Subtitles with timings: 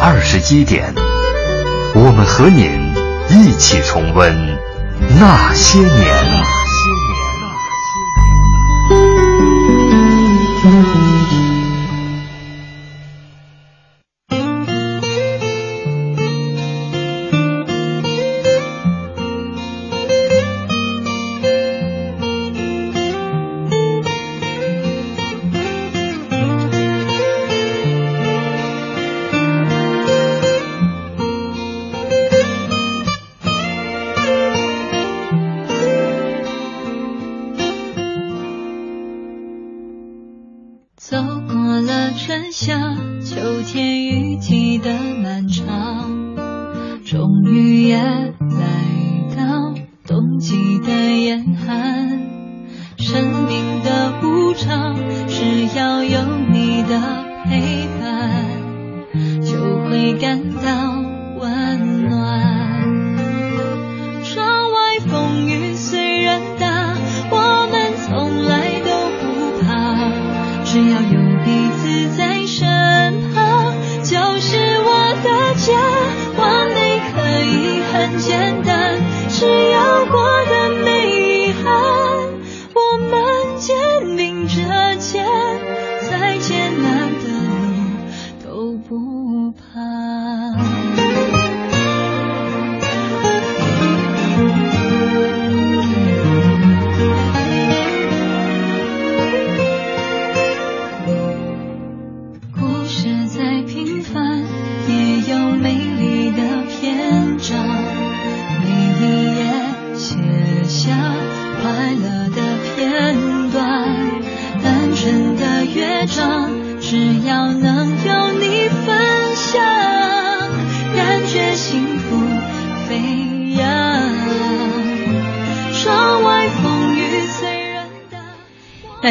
[0.00, 0.94] 二十一点，
[1.92, 2.94] 我们和您
[3.28, 4.32] 一起重温
[5.18, 6.57] 那些年。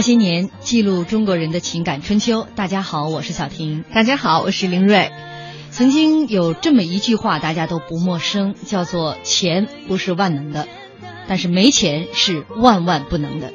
[0.07, 2.47] 些年，记录中国人的情感春秋。
[2.56, 3.84] 大家好，我是小婷。
[3.94, 5.12] 大家好，我是林瑞。
[5.69, 10.66] 曾经有这么一句话，大家都不陌生，叫做“钱不是万能的，
[11.28, 13.51] 但是没钱是万万不能的”。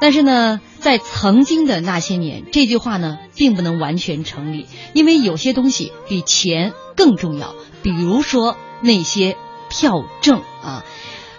[0.00, 4.64] 但是呢，在曾经的那些年，这句话呢，并不能完全成立，
[4.94, 9.36] 因为有些东西比钱更重要，比如说那些
[9.68, 10.86] 票证啊。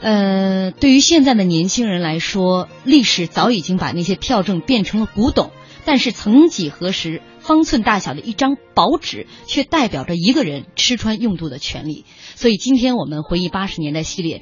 [0.03, 5.51] 呃，对于现在的年轻人来说，历史早已经把那些票证变成了古董。
[5.85, 12.03] 但是曾几何时，方寸大小的一张薄纸，却代表着一个人吃穿用度的权利。
[12.35, 14.41] 所以今天我们回忆八十年代系列，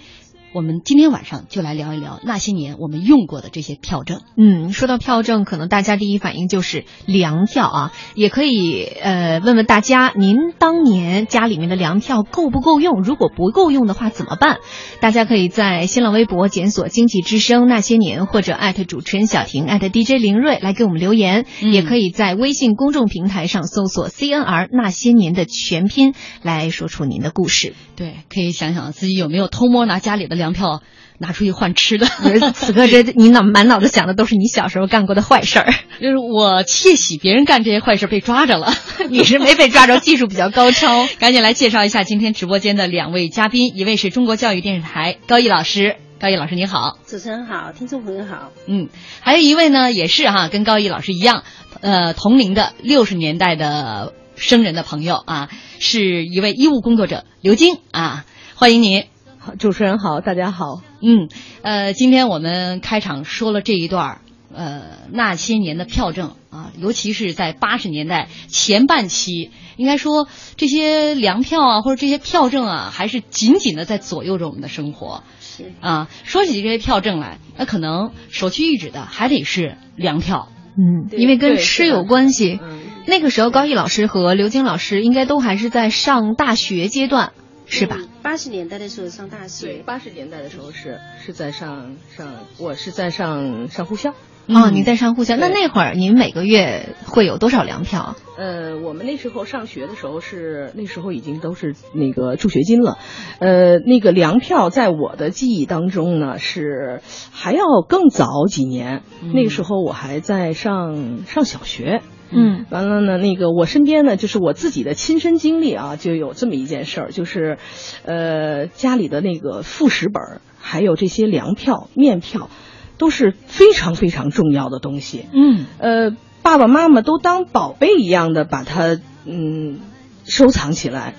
[0.54, 4.22] 我们今天晚上就来聊一聊那些年我们用过的这些票证。
[4.36, 13.02] 嗯，说到票证，可能大家第一反应就是粮票啊，也可以呃问问大家，您当年家里面的粮票够不够用？
[13.02, 14.58] 如果不够用的话怎么办？
[15.00, 27.74] 大家可以在新浪微博检索“经济之声那些年”或者艾特主持人小婷艾特 DJ 林睿来给我们留言，嗯也可以在微信公众平台上搜索 “CNR 那些年”的全拼来说出您的故事。
[27.96, 30.82] 对，可以想想自己有没有偷摸拿家里的粮票
[31.20, 32.08] 拿出去换吃的。
[32.54, 35.74] 此刻这你脑满脑子想的都是你小时候干过的坏事儿。
[36.02, 38.74] 就是我窃喜别人干这些坏事被抓着了，
[39.08, 41.08] 你是没被抓着，技术比较高超。
[41.20, 46.98] 赶紧来介绍一下今天直播间的两位嘉宾，一位是中国教育电视台高毅老师，高毅老师你好。
[47.06, 48.52] 主持人好，听众朋友好。
[48.66, 51.44] 嗯，还有一位呢，也是哈、跟高毅老师一样，
[51.82, 59.06] 呃，同龄的六十年代的生人的朋友啊，是一位医务工作者刘晶啊，欢迎您。
[59.44, 60.84] 好，主持人好，大家好。
[61.02, 61.28] 嗯，
[61.64, 64.22] 呃，今天我们开场说了这一段儿，
[64.54, 70.28] 呃，那些年的票证啊，尤其是在八十年代前半期，应该说
[70.58, 75.24] 这些粮票啊，或者这些票证啊，还是紧紧的在左右着我们的生活。
[75.40, 80.50] 是啊，说起这些票证来，那可能首屈一指的还得是粮票。
[80.78, 82.60] 嗯，因为跟吃有关系。
[82.62, 87.34] 嗯，那个时候，高毅老师和刘晶老师应该都还是在上大学阶段，
[87.72, 87.98] 是吧？
[88.22, 92.28] 八十年代的时候上大对，学，八十年代的时候是是在上上，
[92.60, 94.14] 我是在上上护校。
[94.48, 98.16] 哦，您在上沪校，那那会儿您每个月会有多少粮票？
[98.38, 102.98] 呃，我们那时候上学的时候是那时候已经都是那个助学金了，
[103.40, 107.02] 呃，那个粮票在我的记忆当中呢是
[107.32, 109.04] 还要更早几年，
[109.34, 112.02] 那个时候我还在上上小学。
[112.32, 117.58] 嗯，完了呢，那个我身边呢，就是我自己的亲身经历啊，就有这么一件事儿，就是，
[118.06, 122.50] 呃，家里的那个副食本儿，还有这些粮票、面票，
[122.98, 125.26] 都是非常非常重要的东西。
[125.34, 129.80] 嗯呃，爸爸妈妈都当宝贝一样的把它嗯
[130.26, 131.16] 收藏起来。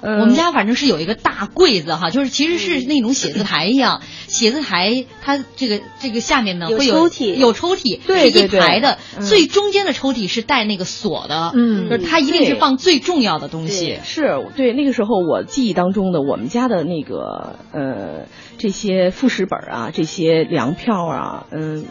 [0.00, 7.34] 呃，我们家反正是有一个大柜子哈，就是其实是那种写字台一样，写字台它这个这个下面呢有会有抽屉。
[7.34, 8.48] 有抽屉，是一对对。
[8.48, 9.22] 对排的，嗯。
[9.24, 11.88] 最中间的抽屉是带那个锁的，嗯。
[11.88, 13.86] 就是它一定是放最重要的东西。
[13.86, 14.00] 对。
[14.04, 18.26] 是对那个时候我记忆当中的我们家的那个呃
[18.58, 21.84] 这些副食本啊，这些粮票啊，嗯，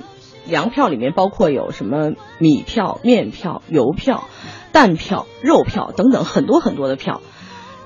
[0.46, 4.28] 粮票里面包括有什么米票、面票、油票、
[4.72, 7.22] 蛋票、肉票等等很多很多的票。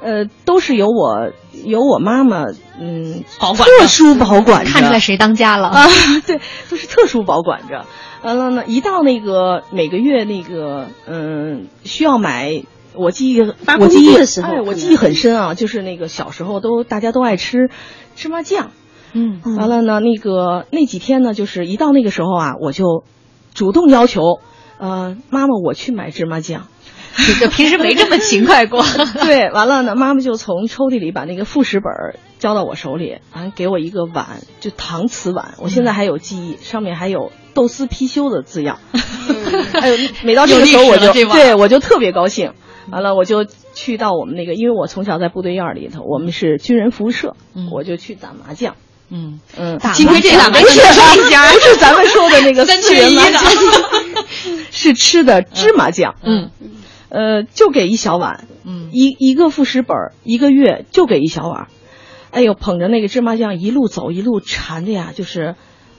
[0.03, 1.31] 呃，都是由我
[1.63, 2.45] 由我妈妈
[2.79, 5.87] 嗯保管特殊保管着，看出来谁当家了啊，
[6.27, 6.39] 对，
[6.69, 7.85] 都是特殊保管着。
[8.21, 12.63] 完了呢，一到那个每个月那个嗯需要买，
[12.95, 17.69] 我记忆发我记忆工资的时候哎，我记忆很深啊，就是那个小时候都大家都爱吃
[18.15, 18.71] 芝麻酱。
[19.13, 23.03] 嗯完了呢，那个那几天呢，就是一到那个时候啊，我就
[23.53, 24.39] 主动要求，
[24.79, 26.67] 呃，妈妈我去买芝麻酱。
[27.39, 28.83] 就平时没这么勤快过。
[29.21, 38.79] 对，完了呢，妈妈就从抽屉里把那个副食本儿交到我手里，完给我一个碗，就搪瓷碗，我现在还有记忆，上面还有豆丝貔貅的字样。
[39.79, 42.53] 还有每到这个时候我就对我就特别高兴。
[42.91, 48.75] 完了，我就去到我们那个，因为我从小在部队院儿里头，我们是军人服务社，嗯我就去打麻将。
[49.09, 54.23] 嗯，嗯，打幸亏这俩没不是一家不是咱们说的那个 三四人麻缺一的将，
[54.71, 56.15] 是吃的芝麻酱。
[56.23, 56.49] 嗯
[57.13, 61.67] 呃，就给一小碗，嗯一一个副食本儿，一个月就给一小碗。
[62.31, 65.53] 哎呦，捧着那个芝麻酱一路走，一路馋的呀，就是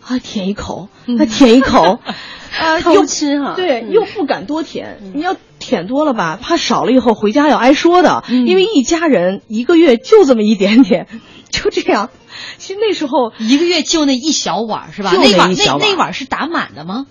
[0.04, 2.00] 啊，舔一口，那舔一口，
[2.58, 4.98] 啊， 又偷吃哈，对，嗯又不敢多舔。
[5.14, 8.24] 你要舔多了吧，怕少了以后回家要挨说的。
[8.28, 11.06] 嗯因为一家人一个月就这么一点点，
[11.48, 12.10] 就这样。
[12.58, 15.12] 其实那时候，一个月就那一小碗是吧？
[15.12, 17.06] 就那碗那那碗是打满的吗？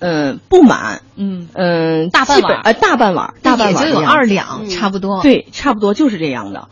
[0.00, 2.60] 嗯、不满，嗯，嗯、大半碗。
[2.64, 4.68] 呃，大半碗，大半碗也就有二两，嗯。
[4.68, 6.68] 差不多。，对，差不多就是这样的。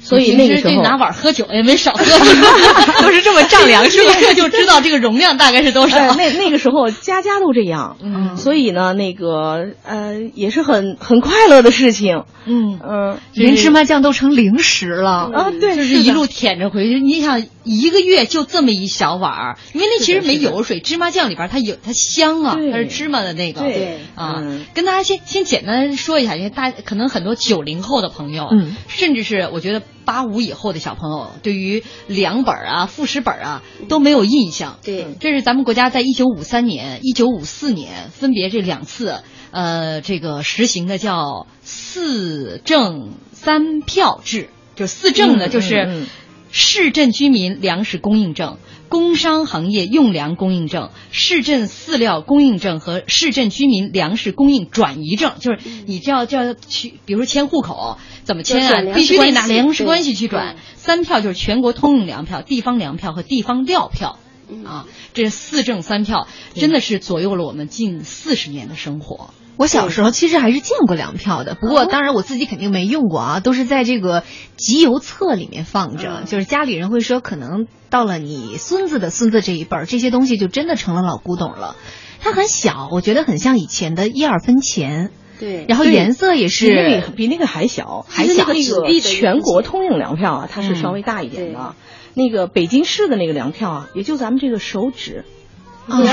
[0.00, 2.04] 所以那个时候拿碗喝酒也没少喝，
[3.02, 5.96] 都是这么丈量是吧 这就知道这个容量大概是多少。
[5.96, 15.30] 哎，那那个时候家家都这样，嗯所以呢，那个呃，也是很很快乐的事情，嗯嗯连芝麻酱都成零食了。
[15.32, 17.00] 啊，对，就是一路舔着回去。
[17.00, 23.60] 你想一个月就这么一小碗儿，因为那其实没油水，芝麻酱里边它有它香啊，它是芝麻的那个。
[23.62, 34.78] 对啊，嗯跟大家先先简单说一下，因为大可能很多九零后的朋友，嗯，甚至是我觉得八五以后的小朋友，对于两本儿啊、副食本儿啊都没有印象。
[34.82, 46.06] 对这是咱们国家在一九五三年、一九五四年分别这两次，呃，这个实行的叫四证三票制，就四证呢，嗯就是
[46.50, 48.58] 市镇居民粮食供应证、
[48.88, 60.56] 工商行业用粮供应证、市镇饲料供应证和市镇居民粮食供应转移证，就是你这要就要去，比如说迁户口怎么迁啊，必须得拿粮食关系去转。
[60.74, 64.18] 三票就是全国通用粮票、地方粮票和地方料票。
[64.48, 69.30] 嗯啊，这四证三票真的是左右了我们近四十年的生活。
[69.56, 74.22] 我小时候其实还是见过粮票的，不过当然我自己肯定没用过啊，都是在这个
[74.56, 76.22] 集邮册里面放着。
[76.26, 81.76] 就是家里人会说，可能到了你孙子的孙子这一辈儿，这些东西就真的成了老古董了。
[82.20, 88.46] 它很小，我觉得很像以前的一二分钱，对，然后颜色也是个比那个还小，还小。
[88.46, 91.74] 那个全国通用粮票啊，它是稍微大一点的。
[92.14, 95.24] 那个北京市的那个粮票啊，也就咱们这个手指，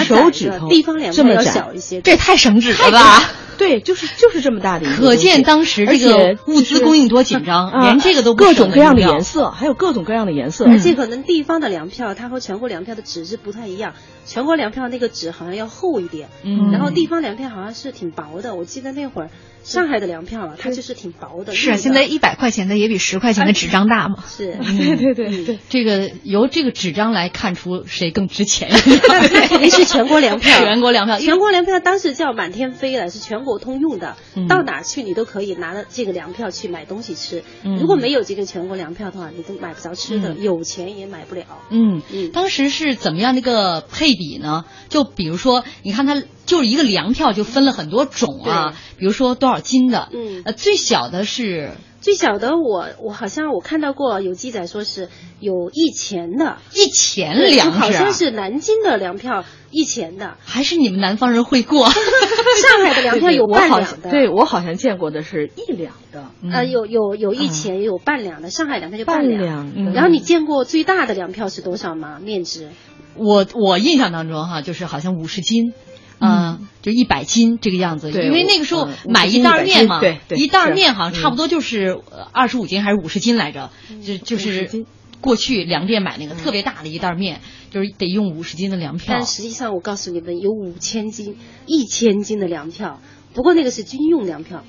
[0.04, 3.32] 手指头的地方粮票要这么小一些，这也太省纸了吧？
[3.56, 13.94] 对，就是就是这么大的一个，可见当时这而且个物资供应多紧张，啊连这个都不各种各样的颜色，还有各种各样的颜色，而且可能地方的粮票它和全国粮票的纸质不太一样，
[14.26, 18.56] 全国粮票那个纸好像要厚一点，嗯然后地方粮票好像是挺薄的。
[18.56, 19.30] 我记得那会儿
[19.64, 21.54] 上海的粮票啊，它就是挺薄的。
[21.54, 24.24] 是啊，现在一百块钱的也比十块钱的纸张大嘛。
[24.28, 25.60] 是 对对对对。
[25.70, 28.70] 这个由这个纸张来看出谁更值钱。
[29.62, 37.44] 也是全国粮票，全国粮票，全国粮票当时叫满天飞了，是全国通用的，嗯到哪去你都可以拿着这个粮票去买东西吃。
[37.64, 41.44] 嗯如果没有这个全国粮票的话，你都买不着吃的，嗯有钱也买不了。
[41.70, 44.66] 嗯嗯当时是怎么样的一个配比呢？
[44.90, 51.72] 就比如说，你看它就是一个粮票就分了很多种啊，比如说多少斤的，嗯呃，最小的是
[52.02, 55.08] 最小的我我好像我看到过有记载说是
[55.40, 61.88] 有一钱的，一钱对粮食、啊，好像是南京的粮票一钱的，还是你们南方人会过？
[61.90, 69.94] 上海的粮票有半两的，对我好像见过的是一两的，呃，有有有一钱，也有半两的，上海粮票就半两。
[69.94, 72.20] 然后你见过最大的粮票是多少吗？
[72.22, 72.70] 面值？
[73.16, 75.72] 我我印象当中哈，就是好像五十斤。
[76.24, 81.16] 嗯，就一百斤这个样子，因为那个时候嗯买一袋面嘛，对对一袋是面好像嗯。
[81.22, 82.00] 差不多就是
[82.32, 83.72] 二十五斤还是五十斤来着，
[84.04, 84.86] 就就是
[85.22, 89.26] 过去粮店买那个特别大的一袋面，就是得用五十斤的粮票但。
[89.26, 93.00] 实际上，我告诉你们，有五千斤、一千斤的粮票，
[93.34, 94.64] 不过那个是军用粮票，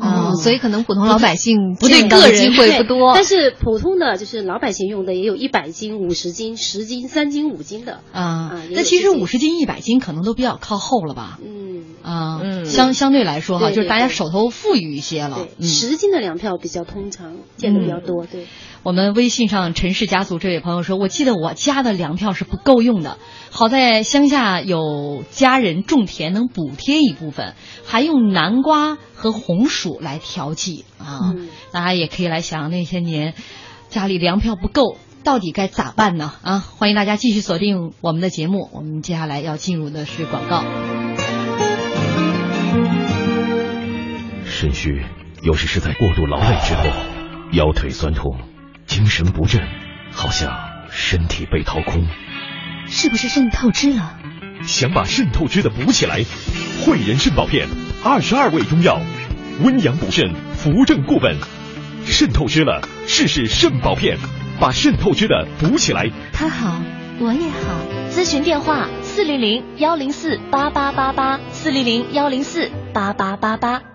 [0.00, 3.12] 哦，所以可能普通老百姓不对个人机会不多。
[3.14, 8.00] 但是普通的就是老百姓用的，也有一百斤、五十斤、十斤、三斤、五斤的。
[8.12, 11.38] 啊那其实五十斤、一百斤可能都比较靠后了吧？
[11.44, 18.26] 嗯，啊，嗯相相对来说哈，就是大家手头富裕一些了十斤的粮票比较通常，见的比较多。
[18.26, 18.46] 对，
[18.84, 23.16] 我们微信上陈氏家族这位朋友说，我记得我家的粮票是不够用的，
[23.50, 27.54] 好在乡下有家人种田能补贴一部分，
[27.86, 31.32] 还用南瓜和红薯来调剂啊。
[31.34, 33.32] 嗯大家也可以来想那些年
[33.88, 34.98] 家里粮票不够。
[35.24, 36.34] 到底该咋办呢？
[36.42, 38.68] 啊，欢迎大家继续锁定我们的节目。
[38.74, 40.62] 我们接下来要进入的是广告。
[44.44, 45.02] 肾虚
[45.42, 46.84] 有时是在过度劳累之后，
[47.52, 48.36] 腰腿酸痛，
[48.86, 49.60] 精神不振，
[50.12, 50.52] 好像
[50.90, 52.06] 身体被掏空。
[52.86, 54.18] 是不是肾透支了？
[54.66, 56.24] 想把肾透支的补起来，
[56.84, 57.68] 汇仁肾宝片，
[58.04, 59.00] 二十二味中药，
[59.62, 61.36] 温阳补肾，扶正固本。
[62.04, 64.18] 肾透支了，试试肾宝片，
[64.60, 66.10] 把肾透支的补起来。
[66.32, 66.80] 他好，
[67.18, 68.10] 我也好。
[68.10, 73.93] 咨询电话：四零零幺零四八八八八，四零零幺零四八八八八。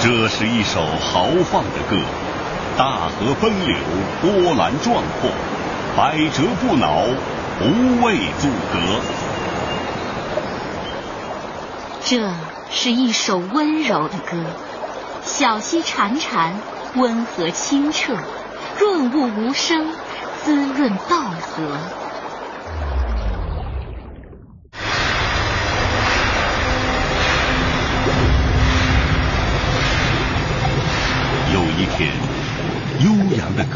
[0.00, 1.96] 这是一首豪放的歌，
[2.76, 3.76] 大河奔流，
[4.20, 5.28] 波澜壮阔，
[5.96, 7.04] 百折不挠，
[7.58, 9.00] 不畏阻隔。
[12.04, 12.32] 这
[12.70, 14.44] 是一首温柔的歌，
[15.24, 16.52] 小溪潺潺，
[16.94, 18.14] 温和清澈，
[18.78, 19.88] 润物无声，
[20.44, 21.16] 滋润稻
[21.56, 21.62] 禾。
[31.50, 32.10] 有一天，
[33.00, 33.64] 悠扬的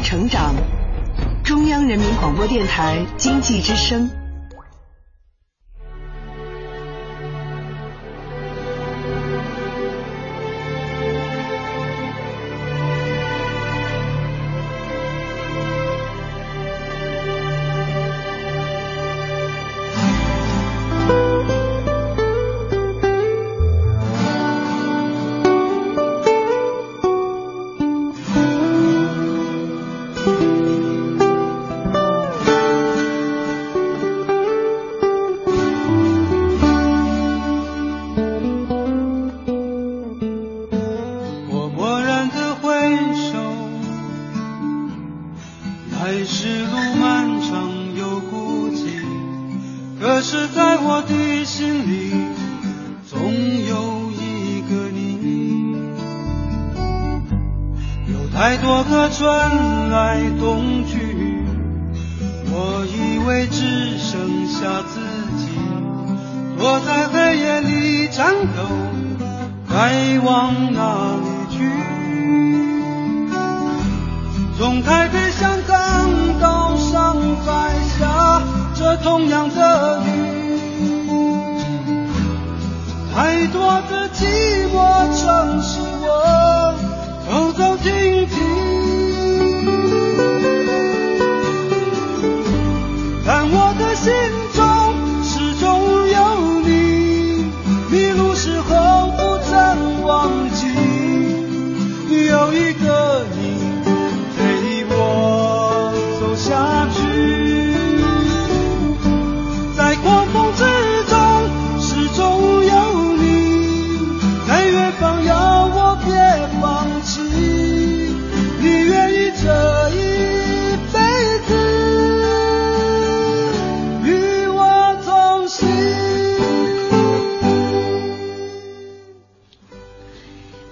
[0.00, 0.54] 成长，
[1.44, 4.10] 中央人民广播电台经济之声。
[50.28, 52.10] 是在我的心里，
[53.08, 53.32] 总
[53.68, 55.76] 有一个你。
[58.12, 59.24] 有太多个春
[59.88, 61.44] 来冬去，
[62.50, 64.98] 我以为只剩下自
[65.38, 65.46] 己，
[66.58, 68.66] 躲在黑夜里颤抖。
[69.70, 71.70] 该往哪里去？
[74.58, 77.14] 从台北、香港到上
[77.44, 78.42] 海下
[78.78, 80.10] 着同样的雨，
[83.14, 84.76] 太多的寂寞
[85.18, 86.74] 城市我
[87.26, 88.36] 走走停停，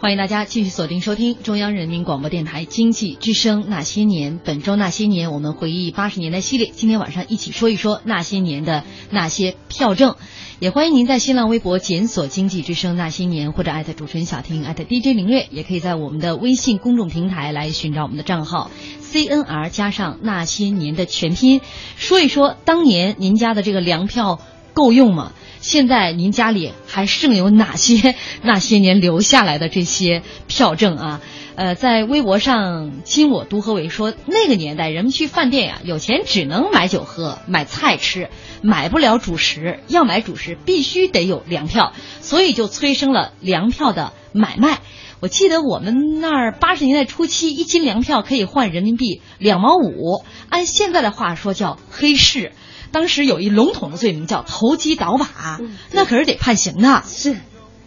[0.04, 4.34] 欢迎大家继续锁定收听中央人民广播电台经济之声《那些年》。
[4.44, 6.70] 本周《那些年》，我们回忆八十年代系列。
[6.74, 10.16] 今天晚上一起说一说那些年的那些票证。
[10.60, 18.70] 也欢迎您在新浪微博检索“经济之声那些年”或者艾特主持人小婷艾特 DJ 林月，也可以在我们的微信公众平台来寻找我们的账号
[19.00, 21.62] CNR 加上那些年的全拼，
[21.96, 24.38] 说一说当年您家的这个粮票
[24.74, 25.32] 够用吗？
[25.60, 31.20] 现在您家里还剩有哪些 那些年留下来的这些票证啊？
[31.56, 38.28] 呃，在微博上，今我独何为说，那个年代人们去饭店呀，有钱只能买酒喝，买菜吃，
[38.60, 44.80] 买不了主食，要买主食必须得有粮票，所以就催生了粮票的买卖。
[45.20, 52.52] 我记得我们那儿八十年代初期，一斤粮票可以换人民币两毛五，按现在的话说叫黑市。
[52.94, 55.58] 当时有一笼统的罪名叫投机倒把，
[55.92, 57.02] 那可是得判刑的。
[57.06, 57.36] 是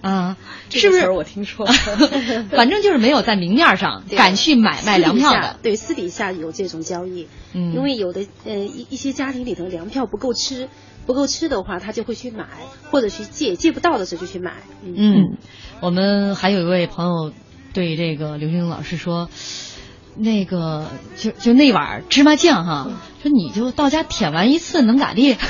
[0.02, 0.38] 啊，
[0.70, 1.10] 是不是？
[1.10, 1.66] 我听说，
[2.52, 5.58] 反正就是没有在明面上 敢去买卖粮票的。
[5.64, 10.70] 对，私底下有这种交易，嗯因为有的呃一一些家庭里头粮票不够吃，
[11.06, 12.46] 不够吃的话，他就会去买，
[12.92, 14.54] 或者去借，借不到的时候就去买。
[14.84, 15.38] 嗯，嗯，
[15.82, 17.34] 我们还有一位朋友
[17.74, 19.30] 对这个刘星老师说。
[20.20, 22.88] 那个就就那碗芝麻酱哈，
[23.22, 25.38] 说你就到家舔完一次能咋地？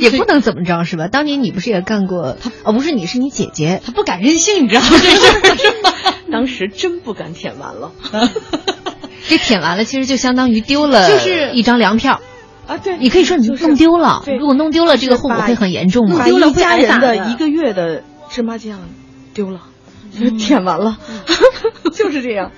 [0.00, 1.08] 也不能怎么着是吧？
[1.08, 2.36] 当年你不是也干过？
[2.64, 4.88] 哦，不是你是你姐姐，她不敢任性，你知道吗？
[4.90, 5.94] 这事儿是吧？
[6.32, 7.92] 当时真不敢舔完了。
[9.28, 12.20] 这舔完了其实就相当于丢了，就是一张粮票。
[12.66, 16.24] 啊，对，你可以说你就弄丢了，对如果弄丢了，这个后果会很严重吗把？
[16.24, 18.80] 丢了一家人会挨打的的一个月的芝麻酱
[19.34, 19.71] 丢了，就
[20.38, 20.98] 舔完了，
[21.94, 22.52] 就是这样。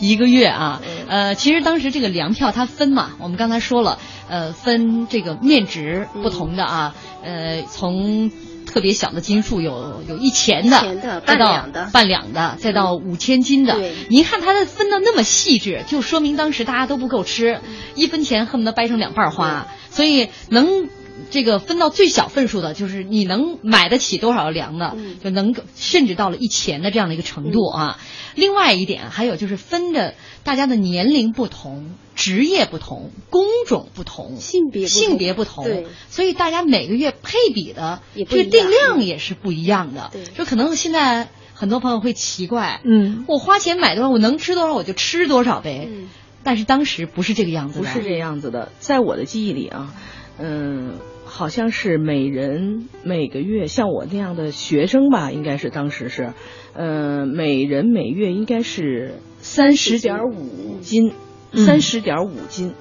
[0.00, 8.30] 一个月啊，呃，其实当时这个粮票它分嘛，我们刚才说了，呃，分这个面值不同的啊，呃，从
[8.66, 13.94] 特别小的斤数有有一钱的，再到半两的半两的，再到五千斤的对。
[14.10, 17.60] 您看它的分的那么细致，就说明当时大家都不够吃，
[17.94, 20.90] 一分钱恨不得掰成两半花，所以能。
[21.30, 25.16] 这个分到最小份数的，就是你能买得起多少粮的，嗯。
[25.22, 27.98] 就能甚至到了一钱的这样的一个程度啊。
[28.34, 35.00] 另外一点，还有就是分着大家的年龄不同、职业不同、工种不同、性别不同。
[35.00, 35.86] 性别不同，对。
[36.08, 40.10] 所以大家每个月配比的这个定量也是不一样的。
[40.12, 40.24] 对。
[40.36, 45.88] 就可能现在很多朋友会奇怪，嗯，我花钱买多少，我能吃多少我就吃多少呗。
[45.88, 46.08] 嗯。
[46.42, 49.94] 但是当时不是这个样子的，不是这样子的，在我的记忆里啊，
[50.38, 50.98] 嗯，
[51.36, 56.32] 好像是每人每个月，像我那样的学生吧，应该是当时是，
[56.74, 61.12] 呃，每人每月应该是三十点五斤，
[61.50, 61.66] 嗯。
[61.66, 62.74] 三十点五斤，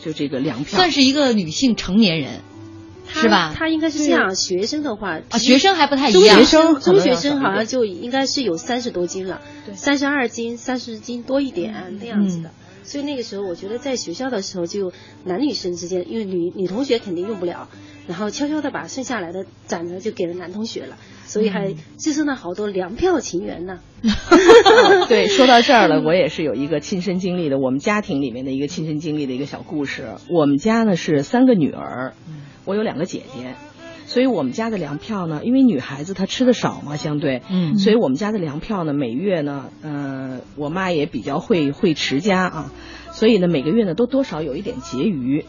[0.00, 2.40] 就这个粮票，算是一个女性成年人，
[3.06, 3.54] 他是吧？
[3.54, 6.36] 他应该是这样，学生的话啊，学生还不太一样。
[6.38, 6.44] 中学。
[6.44, 9.42] 生中学生好像就应该是有三十多斤了，
[9.74, 12.52] 三十二斤、三十斤多一点那样子的。
[12.84, 14.94] 所以那个时候，我觉得在学校的时候，就
[15.26, 17.68] 男女生之间，因为女女同学肯定用不了，
[18.08, 23.80] 然后悄悄的把剩下来的攒着就给了男同学了，所以还滋生了好多粮票情缘呢。
[25.08, 30.06] 对， 说到这儿了，我也是有一个亲身经历的，我们家庭里面的一个亲身经历的一个小故事。
[30.30, 32.14] 我们家呢是三个女儿，
[32.64, 33.56] 我有两个姐姐，
[34.06, 42.72] 所以我们家的粮票呢，因为女孩子她吃的少嘛，相对，嗯所以我们家的粮票呢，每月呢，呃，我妈也比较会会持家啊，
[43.12, 45.44] 所以呢，每个月呢都多少有一点结余。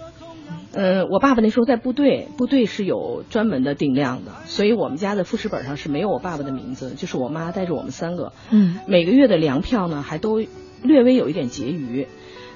[0.72, 10.40] 呃，我爸爸那时候在部队，部队是有专门的定量的，所以我们家的副食本上是没有我爸爸的名字，就是我妈带着我们三个，嗯，每个月的粮票呢还都
[10.84, 12.08] 略微有一点结余。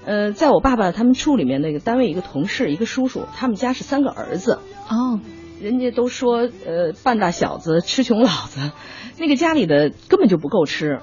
[0.05, 5.19] 呃，在我爸爸他们处里面那个单位一个同事一个叔叔，他们家是三个儿子，哦，
[5.61, 8.71] 人家都说呃半大小子吃穷老子，
[9.17, 10.99] 那个家里的根本就不够吃，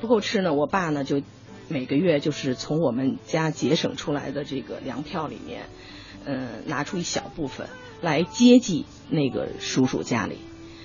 [0.00, 1.22] 不够吃呢，我爸呢就
[1.68, 5.62] 每个月就是从我们家节省出来的这个粮票里面，
[6.26, 7.68] 嗯、拿出一小部分
[8.00, 10.38] 来接济那个叔叔家里。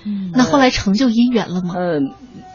[0.04, 1.74] 嗯，那后来成就姻缘了吗？
[1.76, 2.14] 嗯、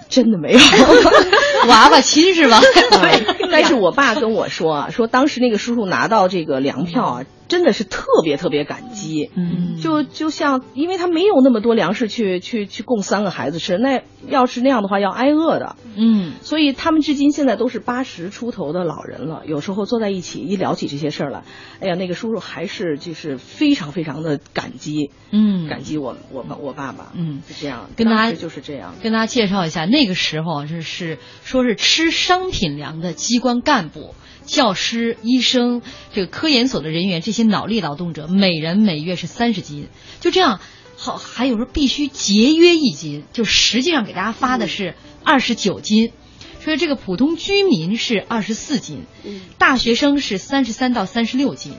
[0.10, 0.60] 真的没有。
[1.68, 2.60] 娃娃亲是吧？
[2.92, 9.32] 对，但是我爸跟我说啊，说当时那个叔叔拿到这个粮票啊，真的是特别特别感激。
[9.36, 15.78] 嗯，就就像，因为他没有那么多粮食去去去供三个孩子吃，那要是那样的话要挨饿的。
[15.96, 21.44] 嗯，所以他们至今现在都是八十出头的老人了，有时候坐在一起一聊起这些事儿来，
[21.80, 28.96] 哎呀，那个叔叔还是就是非常非常的感激，嗯，感激我我爸我爸爸，嗯，是这样，跟大家就是这样。
[29.02, 40.60] 跟大家介绍一下，那个时候是是说是吃商品粮的机关干部、教师、医生、这个科研所的人员，这些脑力劳动者，每人每月是三十斤，就这样。
[40.97, 46.12] 好，还有时候必须节约一斤，就实际上给大家发的是二十九斤，
[46.60, 51.73] 所以这个普通居民是二十四斤，嗯大学生是三十三到三十六斤，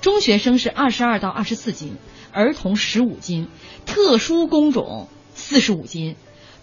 [0.00, 1.96] 中学生是二十二到二十四斤，
[2.32, 3.48] 儿童十五斤，
[3.84, 6.14] 特殊工种四十五斤，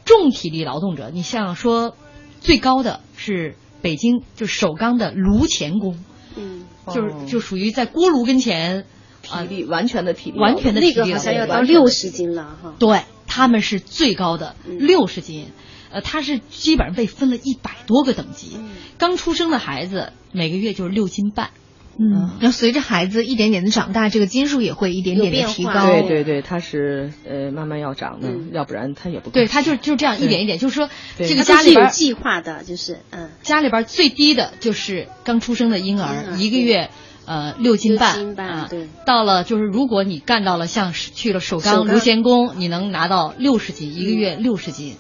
[0.05, 1.97] 重体力劳动者，你像说
[2.39, 5.99] 最高的是北京，就首钢的炉前工，
[6.37, 7.25] 嗯，就是哦。
[7.27, 8.85] 就属于在锅炉跟前，
[9.29, 11.11] 啊体力完全的体力，完全的体力劳动。
[11.13, 12.75] 个好像要到六十斤了哈。
[12.79, 14.77] 对，他们是最高的嗯。
[14.79, 15.47] 六十斤，
[15.89, 18.69] 呃，他是基本上被分了一百多个等级，嗯。
[18.97, 21.49] 刚出生的孩子每个月就是六斤半，
[21.97, 25.85] 嗯，那随着孩子一点点的长大，这个斤数也会一点点的提高。
[25.85, 28.49] 对对对，他是呃慢慢要长的，嗯。
[28.53, 36.89] 要不然他也不对，他就就这样一点一点，就是说这个家里边儿计划的，就是嗯，家里边最低的就是刚出生的婴婴儿，儿一个月
[37.25, 38.87] 呃六斤半，六斤半啊对。
[39.05, 41.85] 到了就是如果你干到了像去了首首钢。
[41.85, 44.95] 钢炉钳工，你能拿到六十斤，一个月六十斤，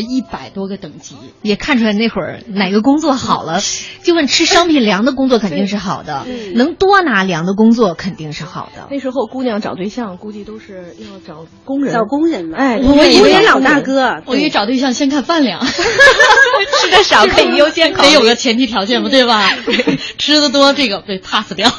[0.00, 1.16] 一百多个等级。
[1.42, 3.60] 也看出来那会儿哪个工作好了，
[4.02, 8.88] 就问吃商品粮的工作肯定是好的，嗯能多拿粮的工作肯定是好的。
[8.90, 12.56] 那时候姑娘找对象，估计都是要找工人，找工人嘛。
[12.58, 15.64] 哎，我以为老大哥，我以为找对象先看饭量
[16.80, 19.50] 吃的少可以优先考虑得有个前提条件嘛，对吧？
[20.18, 21.70] 吃的多这个被 pass 掉。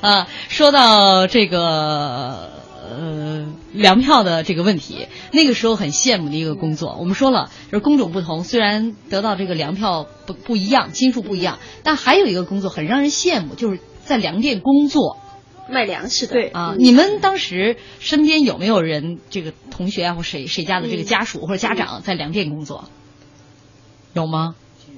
[0.00, 2.50] 啊，说到这个
[2.90, 3.23] 呃
[3.74, 6.96] 粮票的这个问题，那个时候很羡慕的一个工作。
[6.98, 15.18] 我们说了，就是工种不同，虽然得到这个粮票不不一样，斤数不一样，但还有一个工作很让人羡慕，就是在粮店工作。
[15.68, 16.32] 卖粮食的。
[16.34, 22.84] 对啊，嗯你们当时身边有没有人，这个同学啊，或谁谁家的这个嗯家属或者家长在粮店工作？
[24.12, 24.54] 有吗？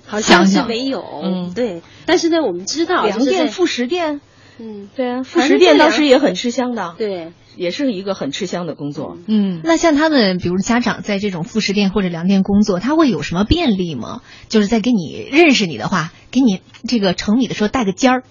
[0.09, 1.83] 好像是想想没有，嗯对。
[2.05, 4.21] 但是呢，我们知道粮店、副食店，
[4.59, 9.19] 嗯，对啊，副食店当时也很吃香的，对，也是一个很吃香的工作。
[9.27, 14.23] 嗯，那像他们，比如家长在这种副食店或者粮店工作，他会有什么便利吗？
[14.49, 18.25] 就是在给你认识你的话，给你这个盛米的时候带个尖儿，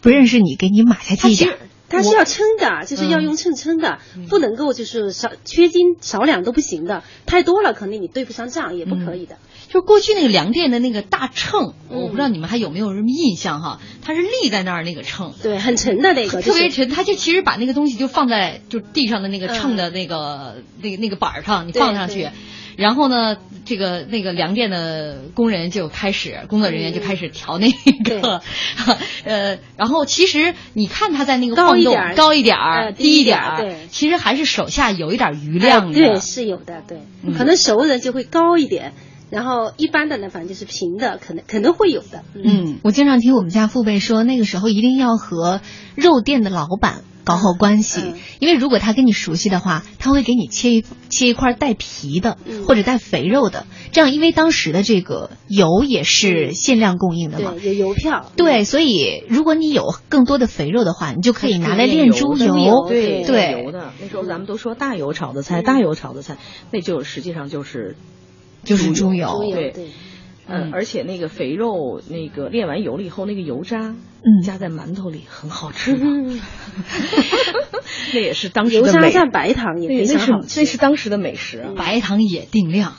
[0.00, 1.68] 不认识你给你码下去一点它其实。
[1.88, 9.36] 它是要称的，就是要用秤称的，不能够就是少缺斤少两都不行的，太多了肯定你对不上账也不可以的。
[9.76, 13.78] 就过去那个粮店的那个大秤，嗯我不知道你们还有没有什么印象哈？
[14.02, 22.30] 它是立在那儿那个秤，对，很沉的那个，就是特别沉，它就其实把那个东西就放在就地上的那个秤的那个、那个那个板儿上，你放上去。
[22.76, 27.70] 然后呢，这个那个粮店的工人就开始，工作人员就开始调那
[28.04, 28.42] 个，
[29.24, 35.98] 呃，然后其实你看他在那个晃动高一点儿低一点儿，其实还是手下有一点余量的。
[35.98, 38.92] 哎对，是有的，对，嗯可能熟人就会高一点，
[39.30, 42.22] 然后一般的呢，反正就是平的，可能可能会有的。
[42.34, 45.60] 嗯，我经常听我们家父辈说，那个时候一定要和
[45.94, 57.54] 肉店的老板搞好关系，嗯因为如果他跟你熟悉的话，他会给你切一切一块带皮的、嗯或者带肥肉的，这样因为当时的这个油也是限量供应的嘛。
[57.60, 58.30] 有邮票。
[58.36, 62.86] 对，所以如果你有更多的肥肉的话，你就可以拿来炼猪炼油。
[62.88, 63.92] 对对油的。
[64.00, 66.36] 那时候咱们都说大油炒的菜，大油炒的菜，
[66.70, 67.96] 那就实际上就是
[68.66, 69.40] 就是猪油。
[69.52, 69.70] 对。
[69.70, 69.88] 对，
[70.48, 74.42] 嗯，而且那个肥肉，那个炼完油了以后，那个油渣，嗯。
[74.44, 76.40] 加在馒头里很好吃的，嗯。
[78.14, 80.60] 那也是当时油的油，渣蘸白糖也那是非常好吃。
[80.60, 81.70] 那是当时的美食啊。
[81.76, 82.94] 白糖也定量。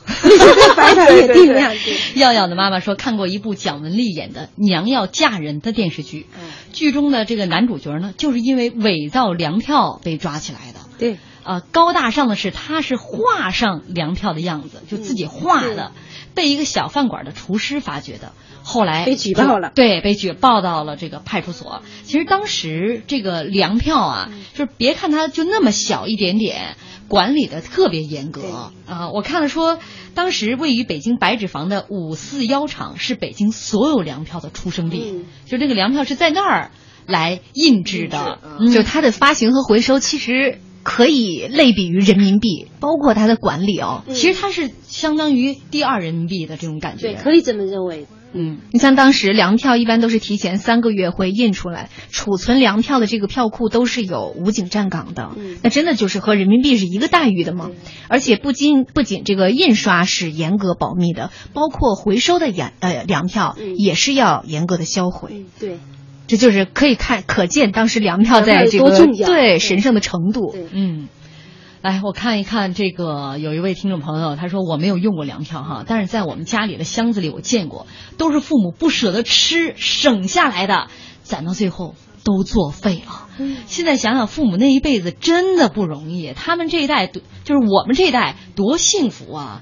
[0.75, 2.19] 白糖也定量， 对。
[2.19, 6.49] 耀耀的妈妈说看过一部蒋雯丽演的《娘要嫁人》的电视剧，嗯。
[6.73, 10.80] 剧中的这个男主角呢，就是因为伪造粮票被抓起来的。
[10.99, 11.17] 对，
[11.48, 15.94] 呃，高大上的是他是画上粮票的样子，就自己画的，
[16.36, 18.34] 被一个小饭馆的厨师发觉的，
[18.64, 21.84] 后来被举报了，对，被举报到了这个派出所。
[22.04, 26.76] 其实当时这个粮票啊，就是别看它就那么小一点点，
[27.08, 28.42] 管理的特别严格
[28.86, 29.10] 啊。
[29.14, 29.80] 我看了说，
[30.14, 36.72] 当时位于北京白纸坊的五四幺厂是北京所有粮票的出生地，就这个粮票是在那儿
[37.06, 38.40] 来印制的，
[38.74, 40.60] 就它的发行和回收其实。
[40.88, 44.04] 可以类比于人民币，包括它的管理哦。
[44.08, 47.12] 其实它是相当于第二人民币的这种感觉。
[47.12, 48.08] 对，可以这么认为。
[48.32, 55.32] 嗯，你像当时粮票一般都是提前三个月会印出来，储存粮票的这个票库都是有武警站岗的。
[55.36, 57.69] 嗯，那真的就是和人民币是一个待遇的吗？
[58.08, 65.32] 而且不仅不仅这个印刷是严格保密的，包括回收的粮呃粮票也是要严格的销毁。
[65.34, 65.80] 嗯，对。
[66.28, 70.54] 这就是可以看可见当时粮票在这个对神圣的程度。
[70.72, 71.08] 嗯，
[71.82, 77.88] 来我看一看这个，有一位听众朋友他说我没有用过粮票哈，但是在我们家里的箱子里我见过，
[78.18, 80.88] 都是父母不舍得吃省下来的，
[81.24, 83.28] 攒到最后都作废了。
[83.68, 89.62] 现在想想父母那一辈子真的不容易，他们这一代就是我们这一代多幸福啊！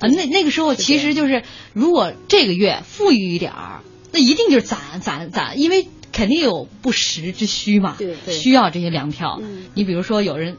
[0.00, 5.86] 啊，那那个时候其实就是如果这个月富裕一点儿，那一定就是攒攒攒，因为。
[6.12, 9.40] 肯定有不时之需嘛，对，需要这些粮票。
[9.74, 10.56] 你比如说有人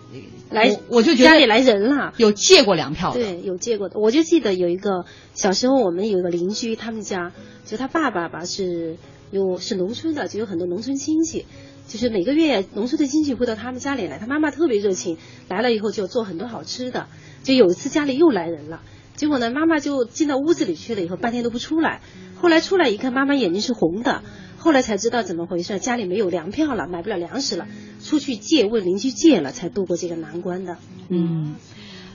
[0.50, 4.00] 来，我就觉得家里来人了，有借过粮票的，对，有借过的。
[4.00, 7.32] 我就记得有一个小时候，我们有一个邻居，他们家
[7.66, 8.98] 就他爸爸吧是
[9.32, 11.46] 有是农村的，就有很多农村亲戚，
[11.88, 17.08] 就是每个月农村的亲戚会到他们家里来，他妈妈特别热情，来了以后就做很多好吃的。
[17.44, 18.82] 就有一次家里又来人了，
[19.16, 22.02] 结果呢，妈妈就进到屋子里去了，以后半天都不出来。
[22.40, 24.24] 后来出来一看，妈妈眼睛是红的。
[24.62, 27.66] 后来才知道怎么回事，家里没有粮票了，买不了粮食了，
[28.04, 30.78] 出去借问邻居借了，才度过这个难关的。
[31.10, 31.56] 嗯，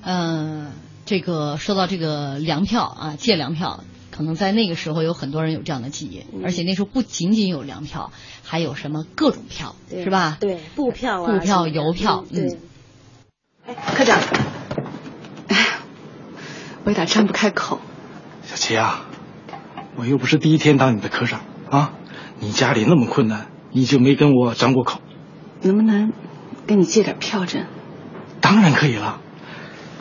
[0.02, 0.70] 呃，
[1.06, 3.82] 这个说到这个粮票啊，借粮票，
[4.12, 8.12] 可能在那个时候有很多人有这样的记忆，而且那时候不仅仅有粮票，
[8.44, 10.36] 还有什么各种票，是吧？
[10.38, 12.24] 对，布票啊，布票、邮票。
[12.30, 12.58] 嗯。
[13.66, 14.20] 哎，科长，
[15.48, 15.78] 哎，
[16.84, 17.80] 我有点张不开口。
[18.44, 19.04] 小齐啊，
[19.96, 21.92] 我又不是第一天当你的科长啊。
[22.38, 25.00] 你家里那么困难，你就没跟我张过口？
[25.62, 26.12] 能不能
[26.66, 27.64] 跟你借点票证？
[28.40, 29.20] 当然可以了，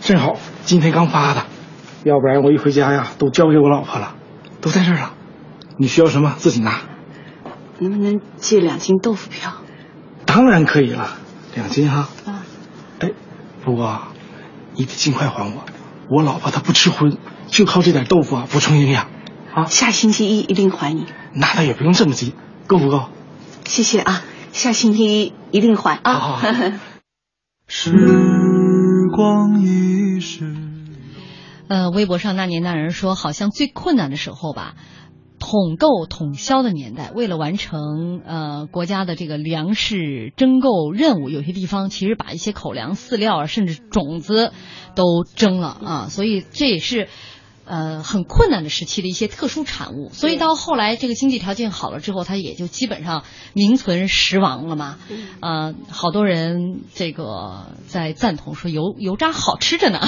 [0.01, 1.45] 正好今天刚发的，
[2.03, 4.15] 要不然我一回家呀，都交给我老婆了，
[4.61, 5.13] 都在这儿了。
[5.77, 6.81] 你需要什么自己拿。
[7.79, 9.53] 能不能借两斤豆腐票？
[10.25, 11.17] 当然可以了，
[11.55, 12.09] 两斤哈。
[12.25, 12.45] 啊。
[12.99, 13.11] 哎，
[13.63, 14.01] 不过
[14.75, 15.63] 你得尽快还我，
[16.09, 17.17] 我老婆她不吃荤，
[17.47, 19.07] 就靠这点豆腐啊补充营养。
[19.55, 21.05] 啊，下星期一一定还你。
[21.33, 22.33] 那倒也不用这么急，
[22.67, 23.05] 够不够？
[23.63, 26.41] 谢谢啊，下星期一一定还啊。
[27.65, 27.93] 时
[29.15, 30.53] 光易逝。
[31.69, 34.75] 呃，微博上那年那人说，好像最困难的时候吧，
[35.39, 44.51] 统购统销的年代，为了完成呃国家的这个粮食征购任务，有些地方其实把一些口粮、饲料啊，甚至种子
[44.95, 47.07] 都征了啊，所以这也是。
[47.65, 53.23] 呃，很困难的时期的一些特殊产物，所以到后来这个经济条件好了之后，它也就基本上
[53.53, 54.97] 名存实亡了嘛。
[55.41, 59.99] 呃，好多人这个在赞同说油油渣好吃着呢，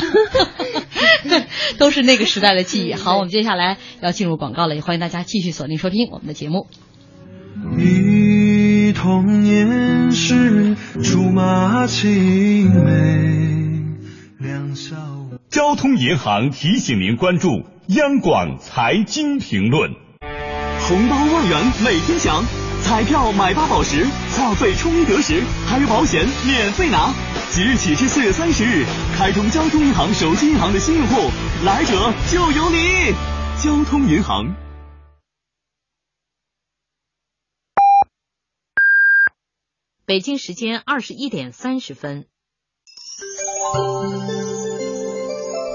[1.79, 2.93] 都是那个时代的记忆。
[2.93, 6.67] 好，我们接下来要进入广告了，也欢迎大家继续锁定收听我们的节目。
[7.79, 13.81] 忆童年时竹马青梅，
[14.37, 15.16] 两小。
[15.49, 19.89] 交通银行提醒您关注央广财经评论。
[20.81, 22.43] 红包万元每天享，
[22.83, 24.05] 彩票买八宝时
[24.35, 27.13] 话费充一得十，还有保险免费拿。
[27.49, 31.31] 即日起至四月三十日，开通交通银行手机银行的新用户，
[31.63, 33.13] 来者就有你。
[33.63, 34.53] 交通银行。
[40.05, 42.25] 北京时间二十一点三十分。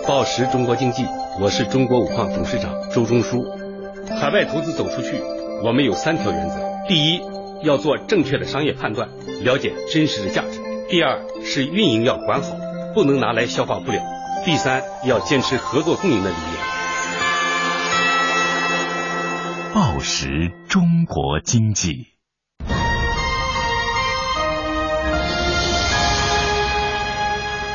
[0.07, 1.07] 报时中国经济，
[1.41, 3.45] 我是中国五矿董事长周中书。
[4.21, 5.23] 海外投资走出去，
[5.63, 6.57] 我们有三条原则：
[6.89, 7.21] 第一，
[7.63, 9.09] 要做正确的商业判断，
[9.45, 12.57] 了解真实的价值；第二是运营要管好，
[12.95, 14.01] 不能拿来消化不了；
[14.45, 16.59] 第三要坚持合作共赢的理念。
[19.73, 22.09] 报时中国经济，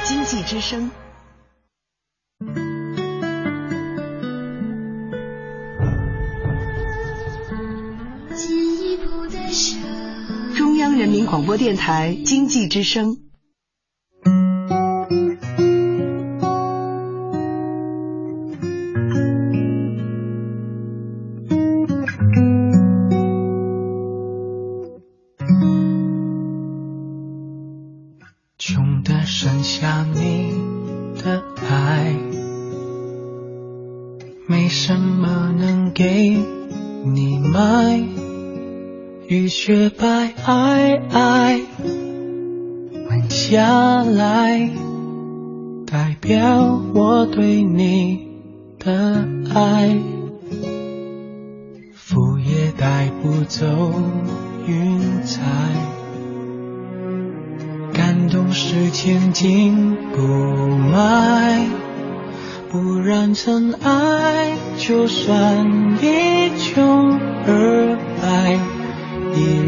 [0.03, 0.91] 经济之声。
[10.97, 13.26] 人民广播电台经济之声。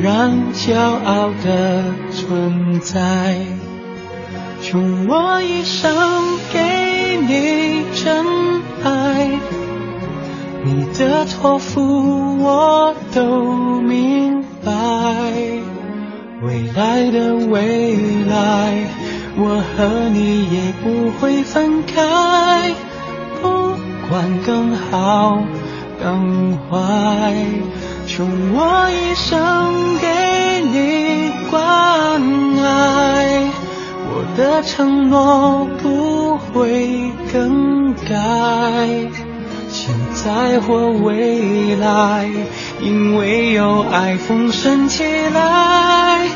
[0.09, 3.37] 让骄傲的存在。
[4.59, 5.95] 穷我一生
[6.51, 8.25] 给你真
[8.83, 9.29] 爱，
[10.65, 14.71] 你的托付我都明白。
[16.41, 17.95] 未来的未
[18.25, 18.87] 来，
[19.37, 22.71] 我和你也不会分开。
[23.43, 23.73] 不
[24.09, 25.37] 管更好
[26.01, 27.35] 更坏，
[28.09, 30.07] 穷我一生给
[30.73, 32.19] 你关
[32.57, 33.51] 爱。
[34.11, 38.09] 我的承诺不会更改，
[39.69, 42.27] 现在或未来。
[42.81, 46.27] 因为有爱丰盛起来，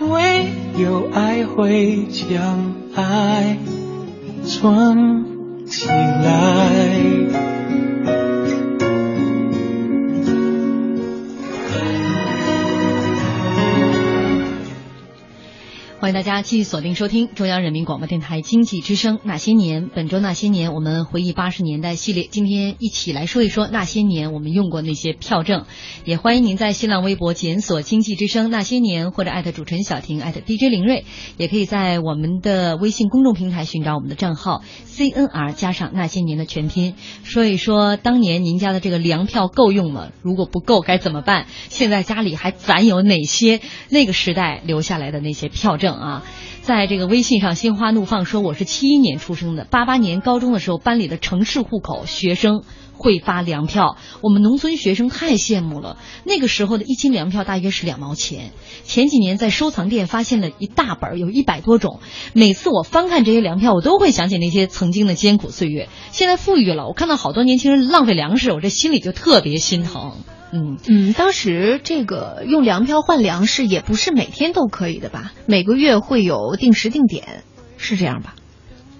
[0.00, 3.56] 唯有爱会将爱
[4.44, 5.24] 存
[5.64, 6.70] 起来。
[16.00, 25.66] 欢迎大家继续锁定收听中央人民广播电台经济之声《那些年》，本周《那些年》我们回忆八十年代系列，今天一起来说一说那些年我们用过那些票证。
[26.06, 31.04] 也欢迎您在新浪微博检索“经济之声那些年”或者艾特主持人小婷艾特 DJ 林睿，
[31.36, 40.08] 也可以在我们的微信公众平台寻找我们的账号 CNR 加上那些年的全拼，说一说当年您家的这个粮票够用吗？
[40.22, 41.44] 如果不够该怎么办？
[41.68, 43.60] 现在家里还攒有哪些
[43.90, 45.89] 那个时代留下来的那些票证？
[45.94, 46.22] 啊，
[46.62, 52.62] 在这个微信上，心花怒放说我是七一年出生的，八八年高中的时候，班里的城市户口学生
[53.00, 55.96] 会发粮票，我们农村学生太羡慕了。
[56.24, 58.52] 那个时候的一斤粮票大约是两毛钱。
[58.84, 62.00] 前几年在收藏店发现了一大本，有一百多种。
[62.34, 65.88] 每次我翻看这些粮票，我都会想起那些曾经的艰苦岁月。
[66.12, 70.18] 现在富裕了，我看到好多年轻人浪费粮食，我这心里就特别心疼。
[70.52, 75.32] 嗯嗯，当时这个用粮票换粮食也不是每天都可以的吧？
[75.46, 77.44] 每个月会有定时定点，
[77.78, 78.34] 是这样吧？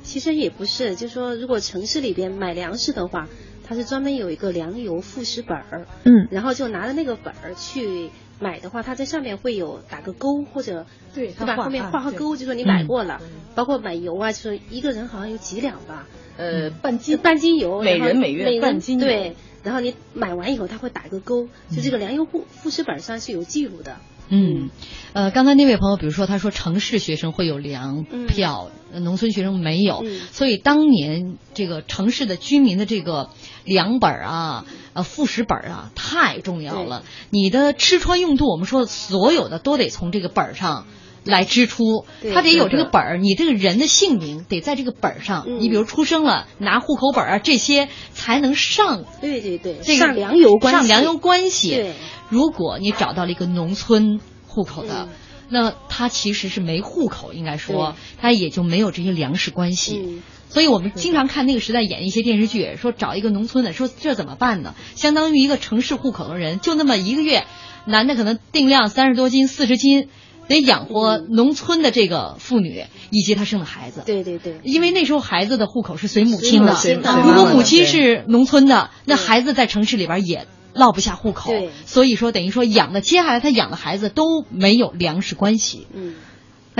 [0.02, 3.28] 其实也不是，就说如果城市里边买粮食的话，
[3.70, 11.54] 它是专门有一个粮油副食本儿，嗯，然后就拿着那个本儿去买的话，它在上面会有打个勾或者对，对吧？
[11.54, 13.20] 后面画个勾，就说你买过了。
[13.54, 16.08] 包括买油啊，就说一个人好像有几两吧？
[16.36, 19.36] 呃，半斤半斤油，每人每月半斤对。
[19.62, 23.98] 然后你买完以后，他会打一个勾，就这个粮油户副食本上是有记录的。
[24.30, 24.70] 嗯，
[25.12, 33.30] 呃，刚才那位朋友，比如说他说城市学生会有粮票，农村学生没有，所以当年这个城市的居民的这个
[33.64, 37.04] 粮本啊，呃，副食本啊，太重要了。
[37.30, 40.86] 你的吃穿用度，我们说所有的都得从这个本上。
[41.24, 45.44] 来支出，他得有这个本儿，你这个人的姓名得在这个本儿上。
[45.60, 49.04] 你比如出生了，拿户口本啊，这些才能上。
[49.20, 50.78] 对对对，这个上粮油关系。
[50.78, 51.70] 上粮油关系。
[51.70, 51.94] 对，
[52.28, 55.08] 如果你找到了一个农村户口的，
[55.50, 60.22] 那他其实是没户口，应该说他也就没有这些粮食关系。
[60.48, 64.74] 所以我们经常看那个时代演一些电视剧，说找一个农村的，说这怎么办呢？
[64.96, 67.44] 相当于一个城市户口的人，就那么一个月，
[67.84, 70.08] 男的可能定量三十多斤、四十斤。
[70.50, 74.02] 得养活农村的这个妇女以及她生的孩子。
[74.04, 76.76] 对对对，因为那时候孩子的户口是随母亲的，
[77.24, 81.52] 如果母亲是农村的，那孩子在城市里边也落不下户口。
[81.86, 85.86] 所以说等于说养的接下来他养的孩子都没有粮食关系。
[85.92, 86.14] 嗯。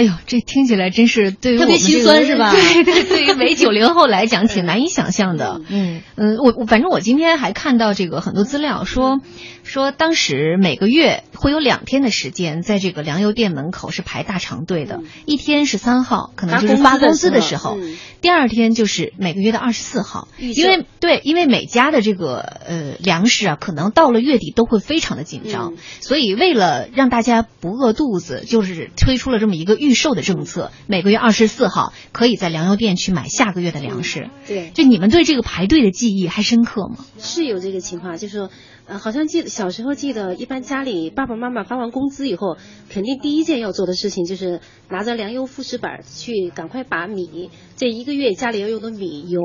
[0.00, 2.52] 哎呦，这听起来真是对于特别心酸是吧？
[2.52, 5.60] 对 对，对 于每九零后来讲，挺难以想象的。
[5.68, 9.20] 嗯嗯，我我反正我今天还看到这个很多资料说。
[9.62, 15.00] 说当时每个月会有两天的时间，在这个粮油店门口是排大长队的。
[15.26, 17.76] 一天是三号，可能就是发工资的时候；
[18.20, 20.26] 第二天就是每个月的二十四号。
[20.38, 34.30] 因为对，因为每家的这个呃粮食啊，可能到了月底都会非常的紧张，所以为了让大家不饿肚子，就是推出了这么一个预预售的政策，每个月二十四号可以在粮油店去买下个月的粮食。
[34.46, 37.04] 对，就你们对这个排队的记忆还深刻吗？
[37.18, 38.50] 是有这个情况，就是说，
[38.86, 42.56] 呃，好像记得小时候记得，一般家里爸爸妈妈发完工资以后，
[42.88, 49.40] 肯定第一件要做的事情就是拿着粮油副食本去赶快把米这一个月家里要用的米、油，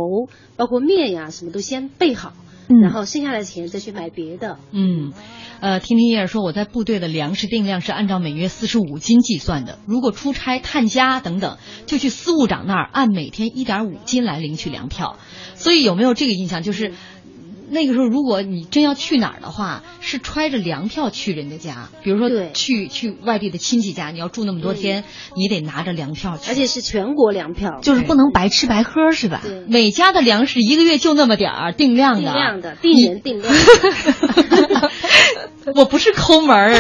[0.56, 2.34] 包括面呀什么都先备好，
[2.68, 4.58] 嗯然后剩下的钱再去买别的。
[4.72, 5.14] 嗯，
[5.60, 15.18] 呃，听听叶儿说，我在部队的粮食定量是按照每月四十五斤计算的，如果出差、探家等等，就去司务长那儿按每天一点五斤来领取粮票。
[15.56, 16.64] 所以有没有这个印象？
[16.64, 16.94] 就是
[17.70, 25.04] 那个时候，如果你真要去哪儿的话，是揣着粮票去人家家，比如说去去外地的亲戚家，你要住那么多天，
[25.36, 29.42] 你得拿着粮票去，而且是全国粮票，就是不能白吃白喝是吧？
[29.68, 33.54] 每家的粮食一个月就那么点儿，定量的，定量的，定人定量。
[35.74, 36.70] 我不是抠门儿，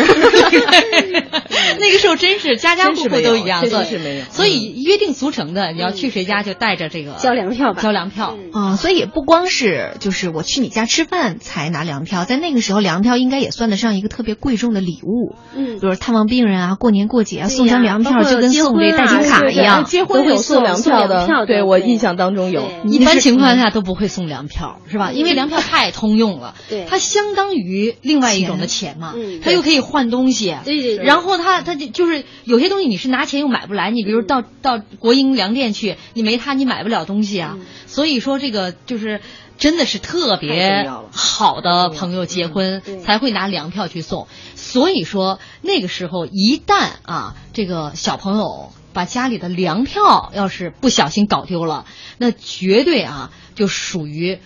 [1.79, 4.25] 那个时候真是家家户户都一样，真是没有。
[4.25, 8.37] 所以约定俗成的，你要去谁家就带着这个交粮票吧，交粮票。
[8.53, 8.75] 啊。
[8.75, 15.35] 所以也不光是就是我去你家吃饭才拿粮票，在那个时候粮票应该也算得上一个特别贵重的礼物。
[15.55, 19.83] 嗯，比如探望病人啊，过年过节啊，送张粮票就跟送这代金卡一样。
[19.85, 22.69] 结婚有送粮票的，对我印象当中有。
[22.85, 25.11] 一般情况下都不会送粮票，是吧？
[25.11, 31.03] 因为粮票太通用了， 对，它相当于另外一种的钱嘛，嗯，它又可以换东西，对对。
[31.03, 37.57] 然后它它就就是有些东西你是拿钱又买不来，你比如到到国营粮店去，你没它你买不了东西啊。
[37.87, 39.21] 所以说这个就是
[39.57, 44.27] 真的是特别好的朋友结婚才会拿粮票去送。
[44.55, 51.85] 所以说那个时候一旦啊这个小朋友把家里的粮票要是不小心搞丢了，
[52.17, 54.39] 那绝对啊就属于，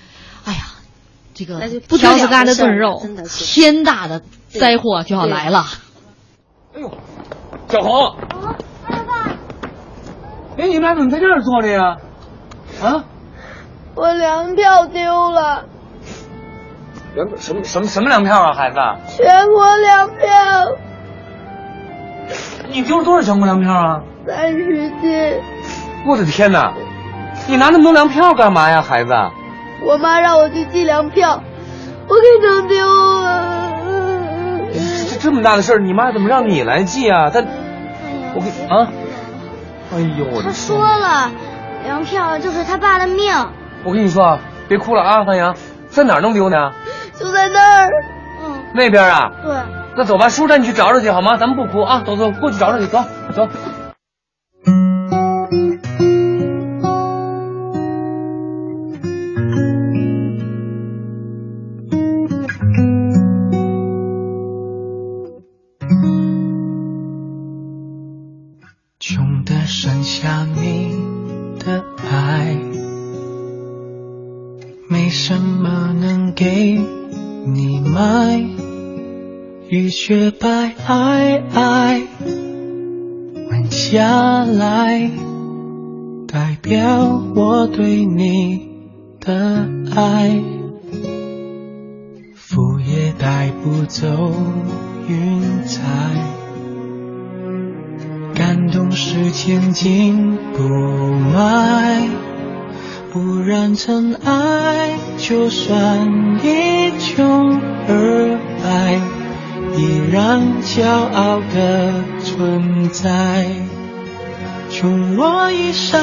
[0.46, 0.60] 哎呀。
[1.32, 1.58] 这个
[1.88, 5.68] 不挑子疙瘩炖肉，天大的灾祸就要来了。
[6.76, 6.92] 哎呦，
[7.70, 8.18] 小红，
[8.86, 9.38] 爸爸，
[10.58, 11.96] 哎，你们俩怎么在这儿坐着呀？
[12.82, 13.06] 啊？
[14.00, 15.66] 我粮票丢了。
[17.16, 18.78] 粮什么什么什么粮票啊，孩子？
[19.10, 20.26] 全国粮票。
[22.70, 24.02] 你丢了多少全国粮票啊？
[24.26, 25.42] 三十斤。
[26.08, 26.72] 我的天哪！
[27.48, 29.12] 你拿那么多粮票干嘛呀，孩子？
[29.86, 31.44] 我妈让我去寄粮票，
[32.08, 33.74] 我给弄丢了。
[35.10, 37.30] 这这么大的事儿，你妈怎么让你来寄啊？
[37.32, 37.44] 她，
[38.34, 38.88] 我给啊，
[39.94, 40.44] 哎呦我的。
[40.44, 41.30] 他说了，
[41.84, 43.36] 粮票就是他爸的命。
[43.84, 45.56] 我跟你说啊，别哭了啊，范阳，
[45.88, 46.72] 在哪儿弄丢呢？
[47.14, 47.90] 就在那儿。
[48.44, 48.64] 嗯。
[48.74, 49.32] 那边啊？
[49.44, 49.56] 对。
[49.96, 51.38] 那走吧，叔带你去找找去好吗？
[51.38, 53.04] 咱们不哭啊，走走，过去找找去，走
[53.34, 53.48] 走。
[75.10, 76.80] 没什么能给
[77.48, 78.40] 你买，
[79.68, 82.04] 雨雪白皑皑，
[83.50, 85.10] 吻下来，
[86.28, 88.70] 代表我对你
[89.20, 90.44] 的爱，
[92.36, 94.32] 风也带不走
[95.08, 95.82] 云彩。
[98.36, 100.62] 感动是千金不
[101.34, 102.08] 卖，
[103.12, 109.00] 不染尘埃，就算一穷二白，
[109.76, 113.48] 依然骄傲的存在。
[114.70, 116.00] 穷我一生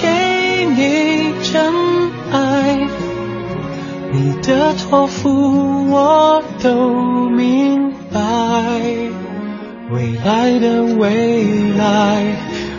[0.00, 1.70] 给你真
[2.32, 2.88] 爱，
[4.10, 8.20] 你的托付我都明白。
[9.90, 11.44] 未来的未
[11.76, 12.24] 来，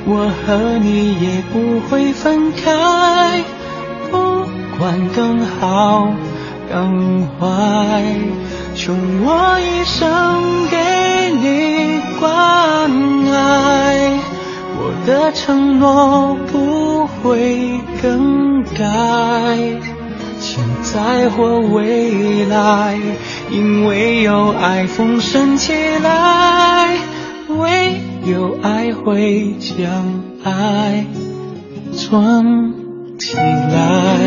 [0.08, 3.44] 我和你也不会分开。
[4.80, 6.10] 不管更好
[6.72, 8.02] 更坏，
[8.76, 10.78] 穷我一生给
[11.34, 12.90] 你关
[13.30, 14.18] 爱。
[14.78, 18.80] 我的承诺不会更改，
[20.40, 22.98] 现在或未来。
[23.52, 26.98] 因为有爱丰盛起来，
[27.50, 28.00] 唯
[28.32, 31.06] 有爱会将爱
[32.10, 32.79] 装
[33.20, 34.20] 起来。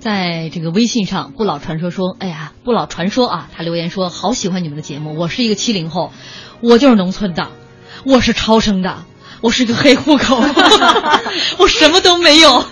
[0.00, 5.14] 在这个微信上，不老传说说，哎呀，不老传说啊，他留言说，好喜欢你们的节目。
[5.16, 6.12] 我是一个七零后，
[6.60, 7.48] 我就是农村的，
[8.04, 9.04] 我是超生的。
[9.40, 10.42] 我是个黑户口，
[11.58, 12.64] 我什么都没有，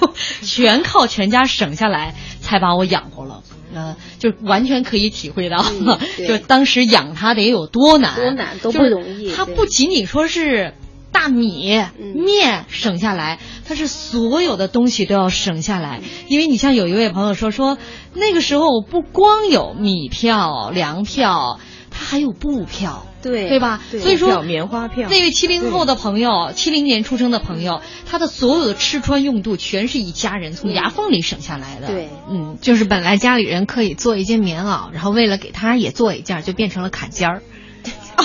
[0.42, 3.42] 全靠全家省下来才把我养活了。
[3.74, 9.32] 呃，就完全可以体会到，嗯、 就当时养他得有多难，多难都不容易。
[9.32, 10.72] 他不仅仅说是
[11.12, 11.80] 大米、
[12.14, 16.00] 面省下来，它是所有的东西都要省下来。
[16.26, 17.78] 因为你像有一位朋友说说，
[18.14, 21.60] 那个时候不光有米票、粮票，
[21.90, 23.06] 它还有布票。
[23.22, 23.80] 对对吧？
[23.92, 31.86] 对所以说棉花票那位七零后的朋友，七零年出生的朋友，他的所有的吃穿用度全是一家人从牙缝里省下来的。
[31.86, 37.42] 对，嗯，就是本来家里人可以做一件棉袄，然后为了给他也做一件，就变成了坎肩儿。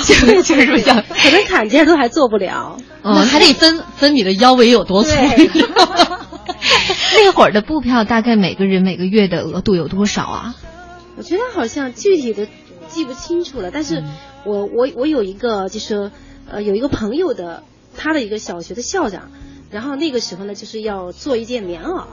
[0.08, 5.10] 就 是就是这样，可能坎肩都还做不了，嗯还得分分你的腰围有多粗。
[7.16, 10.56] 那会儿的布票大概每个人每个月的额度有多少啊？
[11.18, 12.48] 我觉得好像具体的
[12.88, 14.04] 记不清楚了，但是
[14.46, 16.12] 我我我有一个就是
[16.50, 17.64] 呃有一个朋友的
[17.98, 19.30] 他的一个小学的校长，
[19.72, 22.06] 然后那个时候呢就是要做一件棉袄，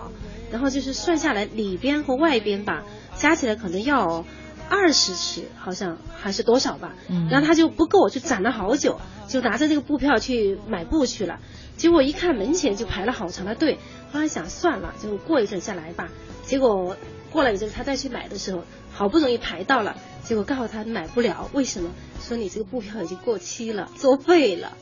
[0.50, 2.82] 然后就是算下来里边和外边吧
[3.16, 4.24] 加起来可能要
[4.68, 11.38] 二十尺，好像还是多少吧，嗯然后他就不够，就攒了好久，就拿着这个布票去买布去了。
[11.76, 13.78] 结果一看门前就排了好长的队，
[14.12, 16.08] 后来想算了，就过一阵再来吧。
[16.44, 16.96] 结果
[17.30, 18.62] 过了一阵，他再去买的时候，
[18.92, 21.90] 好不容易排到了，结果告诉他买不了，为什么？
[22.22, 24.72] 说你这个布票已经过期了，作废了。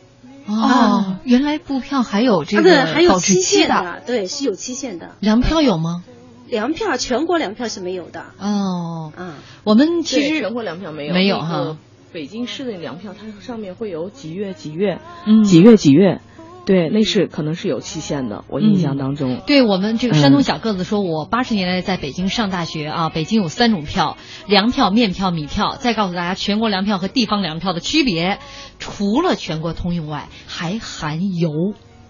[0.46, 3.40] 哦，原来布票还有这它个的还有保质期。
[3.40, 5.16] 限的，对，是有期限的。
[5.20, 6.04] 粮票有吗？
[6.52, 8.26] 粮票全国粮票是没有的。
[8.38, 11.78] 哦，嗯，我们其实全国粮票没有，没有哈。
[12.12, 16.20] 北京市的粮票，它上面会有几月几月，嗯几月几月，
[16.66, 19.40] 对，那是可能是有期限的，我印象当中。
[19.46, 25.76] 对我们这个山东嗯小个子说，我八十年代在北京上大学啊，北京有三种票：粮票、面票、米票。
[25.78, 28.38] 再告诉大家全国粮票和地方粮票的区别，
[28.78, 31.48] 除了全国通用外，还含油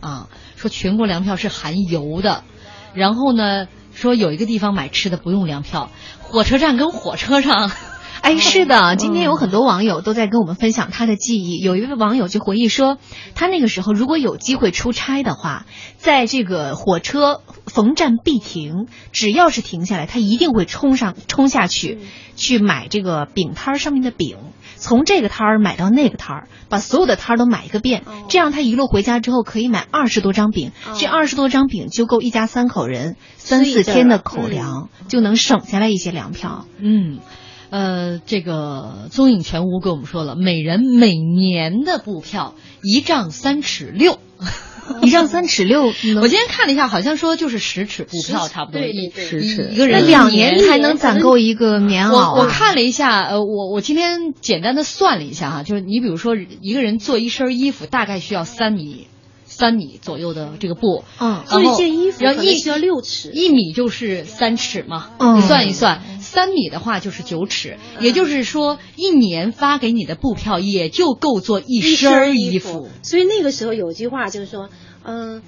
[0.00, 0.28] 啊。
[0.56, 2.42] 说全国粮票是含油的，
[2.92, 5.90] 然后呢，说有一个地方买吃的不用粮票，
[6.20, 7.70] 火车站跟火车上。
[8.22, 11.58] 哎，是的，今天有很多网友都在跟我们分享他的记忆。
[11.58, 12.98] 有一位网友就回忆说，
[13.34, 15.66] 他那个时候如果有机会出差的话，
[15.96, 21.98] 在这个火车逢站必停，只要是停下来，他一定会冲上冲下去，
[22.36, 24.36] 去买这个饼摊儿上面的饼，
[24.76, 28.04] 从这个摊儿买到那个摊儿，把所有的摊儿都买一个遍。
[28.28, 36.66] 这样他一路回家之后可以买二十多张饼，这二十多张饼就够一家三口人三四天的口粮，就能省下来一些粮票。
[36.78, 37.18] 嗯，
[37.72, 44.18] 呃，这个踪影全无跟我们说了，每人每年的布票一丈三尺六。
[45.00, 45.84] 一丈三尺六，
[46.20, 52.32] 我今天看了一下，好像说就是十尺布票，差不多一对十尺一个人那两年年才能攒够一个棉袄、啊？
[52.34, 59.06] 我我看了一下，呃，我我今天简单的算了一下哈，就是你比如说一个人做一身衣服，大概需要三米。
[59.44, 63.30] 三米左右的这个布，嗯做一件衣服然后一需要六尺。
[63.34, 65.36] 一米就是三尺嘛，嗯。
[65.36, 66.00] 你算一算，
[66.32, 72.88] 三米的话就是九尺，也就是说一年发给你的布票也就够做一一身衣服。
[73.02, 74.70] 所以那个时候有句话就是说，
[75.04, 75.42] 嗯、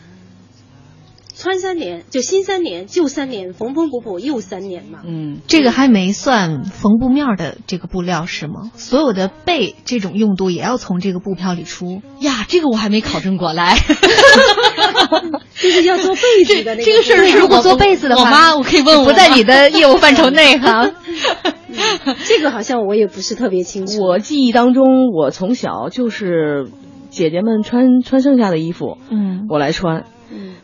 [1.44, 5.00] 穿三年就新三年，旧三年，缝缝补补又三年嘛。
[5.06, 8.72] 嗯，这个还没算缝布面儿的这个布料是吗？
[8.76, 13.76] 所有的被这种用度也要从这个布票里出呀，这个我还没考证过来。
[15.60, 20.90] 就是要做被子的那个 这个事儿是如果做被子的话，我妈我可以问我不在你的业务范畴内哈。
[22.24, 24.02] 这个好像我也不是特别清楚。
[24.02, 26.68] 我记忆当中，我从小就是
[27.10, 30.04] 姐姐们穿穿剩下的衣服，嗯，我来穿。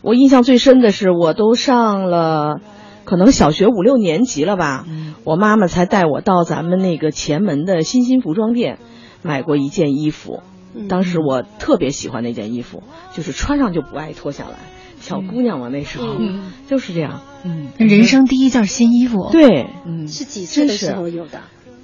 [0.00, 2.60] 嗯，我印象最深的是，我都上了
[3.04, 4.86] 可能小学五六年级了吧，
[5.24, 8.78] 我妈妈才带我到咱们那个前门的新兴服装店
[9.22, 10.40] 买过一件衣服。
[10.72, 14.56] 嗯当时我特别喜欢那件衣服，就是穿上就不爱脱下来。
[15.00, 17.22] 小姑娘嘛，那时候、嗯就是这样。
[17.42, 21.40] 嗯，人生第一件新衣服，对，嗯，是几岁的时候有的？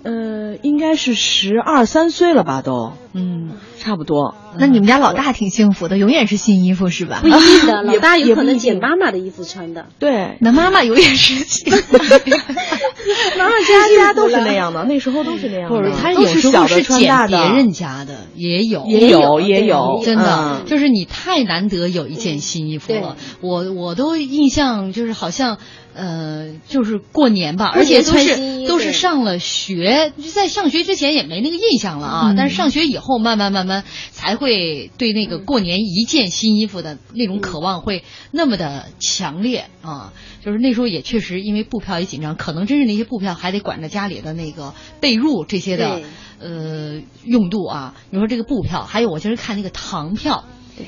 [0.06, 3.50] 呃，应该是十二三岁了吧，都，嗯，
[3.80, 4.36] 差不多。
[4.56, 7.26] 那你们家老大挺幸福的，永远是新衣服是吧不？
[7.28, 9.86] 一定的， 老大有可能捡妈妈的衣服穿的。
[9.98, 11.98] 对，那妈妈永远是新衣服。
[13.36, 15.76] 妈妈家家都是那样的，那时候都是那样的。
[15.76, 23.16] 或者他都有时候是捡穿大的，别人家的，也有，也有也也有，真的，嗯就是你太难得有一件新衣服了。
[23.40, 25.58] 我我都印象就是好像。
[25.96, 32.32] 呃，就是过年吧，而且都是都是上了学，就在上学之前也没那个印象了啊。
[32.32, 40.12] 嗯但是上学以后，慢慢慢慢才会对那个过年一件新衣服的那种渴望会那么的强烈啊。
[40.44, 46.02] 就是那时候也确实因为布票也紧张，可能真是那些布票还得管着家里的那个被褥这些的
[46.38, 47.94] 呃用度啊。
[48.10, 50.44] 你说这个布票，还有我就是看那个糖票，
[50.76, 50.86] 对，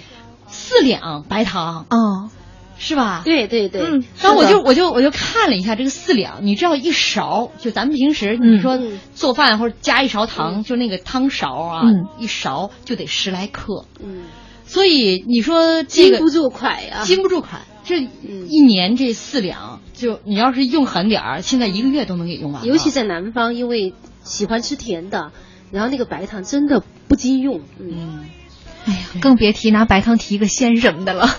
[0.48, 2.30] 四两白糖，哦，
[2.78, 3.22] 是吧？
[3.24, 13.84] 对对对，嗯，然后我就我就我就看了一下这个四两，你知道一勺，就咱们平时嗯你说嗯做饭或者加一勺糖，就那个汤勺啊，嗯一勺就得十来克。
[14.02, 14.26] 嗯，
[14.64, 17.62] 所以你说这个禁不住款呀，禁不住款。
[17.84, 22.64] 这一年这四两，就你要是用狠点儿，现在一个月都能给用完。
[22.66, 25.32] 尤其在南方，因为喜欢吃甜的，
[25.70, 27.62] 然后那个白糖真的不经用。
[27.80, 28.26] 嗯，
[28.88, 31.28] 哎呀，更别提拿白糖提个鲜什么的了。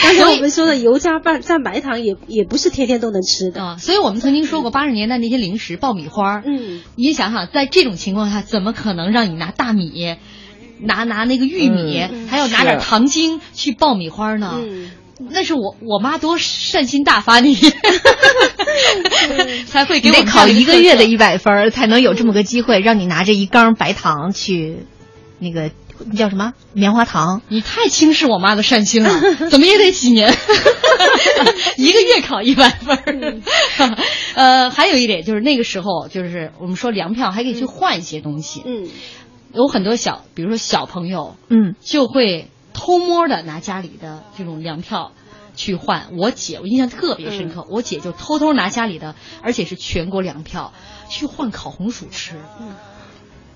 [0.00, 3.76] 刚才我们说的油炸拌蘸白糖也也不是天天都能吃的啊。
[3.78, 10.16] 所以我们曾经说过，八十年代那些零食爆米花，嗯，你想想，在这种情况下，怎么可能让你拿大米？
[10.80, 14.60] 拿拿那个玉米，还要拿点糖精去爆米花呢。
[15.30, 17.54] 那是我我妈多善心大发，你
[19.66, 24.78] 才会给我考一个月的一百分，才能有这么个机会，让你拿着一缸白糖去
[25.38, 25.70] 那个
[26.16, 27.42] 叫什么棉花糖。
[27.48, 29.10] 你太轻视我妈的善心了，
[29.50, 30.32] 怎么也得几年，
[31.76, 33.42] 一个月考一百分。
[34.34, 38.62] 呃，还有一点就是那个时候，就是我们说粮票还可以去换一些东西。
[38.64, 38.88] 嗯。
[39.52, 45.12] 有很多小，比如说小朋友，嗯，就会偷摸的拿家里的这种粮票
[45.54, 46.08] 去换。
[46.18, 50.72] 我姐，我印象特别深刻，我姐就偷偷拿家里的，而且是全国粮票
[51.08, 52.34] 去换烤红薯吃。
[52.60, 52.74] 嗯，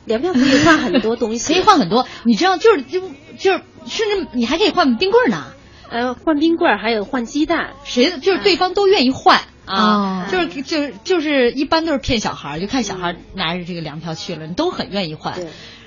[0.04, 2.06] 粮票可以换很多东西， 可以换很多。
[2.24, 3.00] 你知道，就是就
[3.38, 5.46] 就是甚至你还可以换冰棍呢，
[5.90, 15.34] 呃，换冰棍还有换鸡蛋，谁就是对方都愿意换啊，就是就是就是一般都是骗小孩，就看小孩拿着这个粮票去了，你都很愿意换。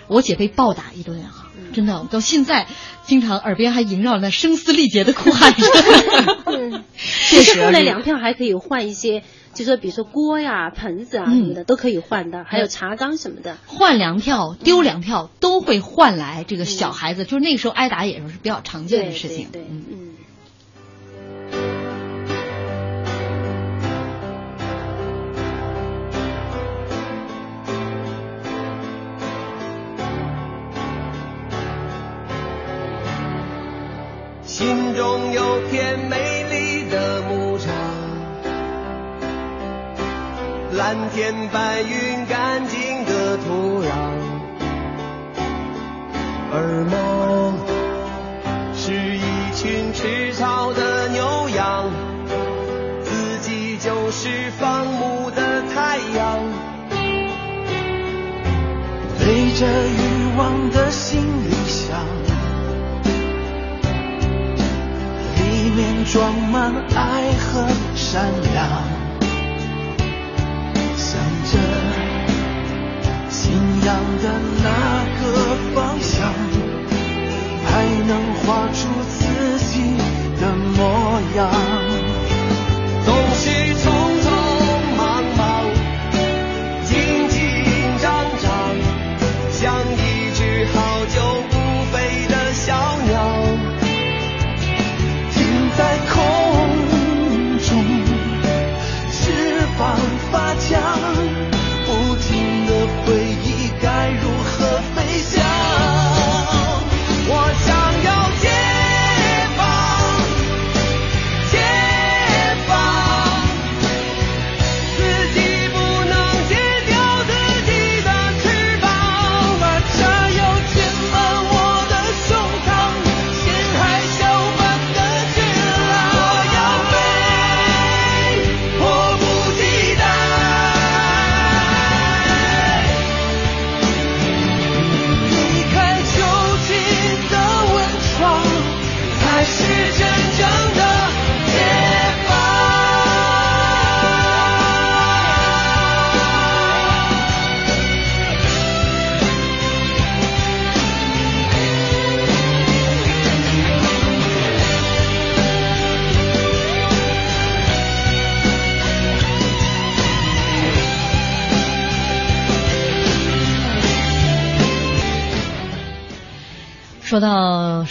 [0.07, 1.47] 我姐被暴打一顿啊！
[1.73, 2.67] 真的，到现在
[3.05, 6.83] 经常耳边还萦绕那声嘶力竭的哭喊声。
[6.97, 9.23] 其实后来粮票还可以换一些，
[9.53, 13.57] 就说比如说锅呀、盆子啊什么的都可以换的，还有茶缸什么的。
[13.67, 19.49] 换粮票、丢粮票都会换来这个小孩子，就是那个时候挨打也是比较常见的事情。
[19.51, 20.09] 对，嗯。
[34.43, 37.73] 心中有片美丽的牧场，
[40.81, 43.91] 蓝天白云干净的土壤，
[46.51, 47.53] 而梦
[48.75, 49.21] 是一
[49.53, 51.85] 群吃草的牛羊，
[53.03, 56.39] 自己就是放牧的太阳，
[59.19, 61.95] 背着欲望的行李箱。
[65.37, 68.80] 里面装满爱和善良，
[74.21, 74.29] 的
[74.63, 74.69] 那
[75.19, 75.23] 个
[75.73, 76.31] 方向，
[77.65, 77.71] 还
[78.07, 78.11] 能
[78.45, 79.19] 画出自
[79.59, 79.97] 己
[80.39, 81.80] 的模样。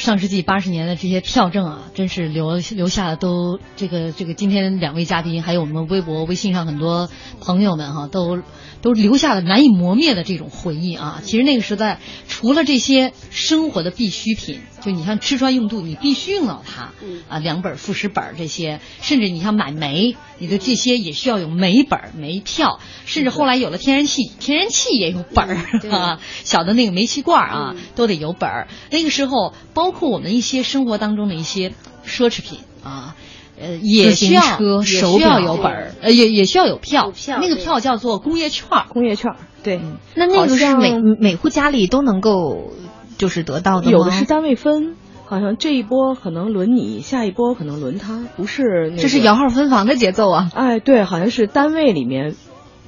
[0.00, 8.38] 上世纪八十年的这些票证啊，真是留留下的都这个这个今天两位嘉宾，还有我们微博、微信上很多朋友们哈、都
[8.80, 11.20] 都留下了难以磨灭的这种回忆啊。
[11.22, 16.92] 其实那个时代，除了这些生活的必需品，就你像吃穿用度，你必须用到它
[17.28, 25.56] 啊，两本、副食本这些，甚至你像买煤，你的这些也需要有煤本、煤票，甚至后来有了天然气，天然气也有本儿
[25.90, 28.68] 啊，小的那个煤气罐啊，都得有本儿。
[28.90, 31.72] 那个时候，包括我们一些生活当中的一些
[32.06, 33.16] 奢侈品啊。
[33.62, 37.12] 呃，也需要也需要有本儿，呃，也也需要有票，
[37.42, 39.78] 那个票叫做工业券儿，工业券儿，对，
[40.14, 42.72] 那那个是每每户家里都能够
[43.20, 43.92] 就是得到的吗？
[43.92, 44.96] 有的是单位分。
[45.26, 49.02] 好像这一波可能轮你，下一波可能轮他，不是、那个。
[49.02, 50.50] 这是摇号分房的节奏啊！
[50.52, 52.34] 哎，对，好像是单位里面，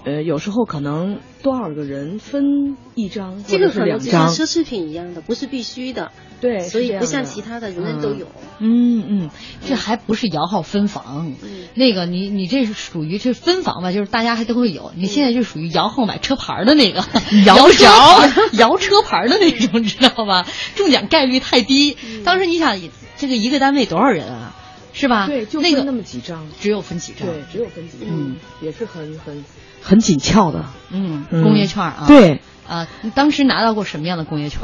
[0.05, 4.35] 呃，有时候可能多少个人分一张，这个或者是两可能就像张。
[4.35, 6.11] 奢侈品一样的，不是必须的。
[6.43, 8.26] 对所以不像其他的人人都有。
[8.59, 9.30] 嗯嗯，
[9.64, 14.93] 这还不是摇号分房，嗯那个你你这是属于这分房吧，就是大家还都会有。
[14.97, 17.03] 你现在就属于摇号买车牌的那个，
[17.47, 20.45] 摇车牌摇车牌的那种，知道吧？
[20.74, 21.97] 中奖概率太低。
[22.24, 22.78] 当时你想，
[23.16, 24.55] 这个一个单位多少人啊？
[24.95, 25.26] 是吧？
[25.26, 29.43] 对，就那个分那么几张，只有分几张，对，只有分几张，嗯，也是很很
[29.80, 34.61] 很紧俏的，嗯，嗯工业券啊，对，啊，你当时拿到过什么样的工业券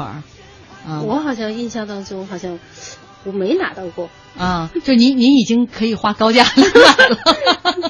[0.87, 1.01] 啊？
[1.01, 2.59] 我好像印象当中好像
[3.25, 4.09] 我没拿到过。
[4.37, 7.17] 啊，就您您已经可以花高价来买了。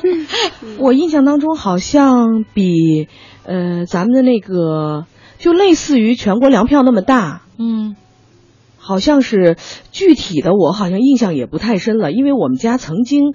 [0.79, 3.07] 我印象当中好像比
[3.43, 5.05] 呃咱们的那个
[5.37, 7.95] 就类似于全国粮票那么大，嗯，
[8.79, 9.57] 好像是
[9.91, 13.33] 具体的我好像印象也不太深了，因为我们家曾经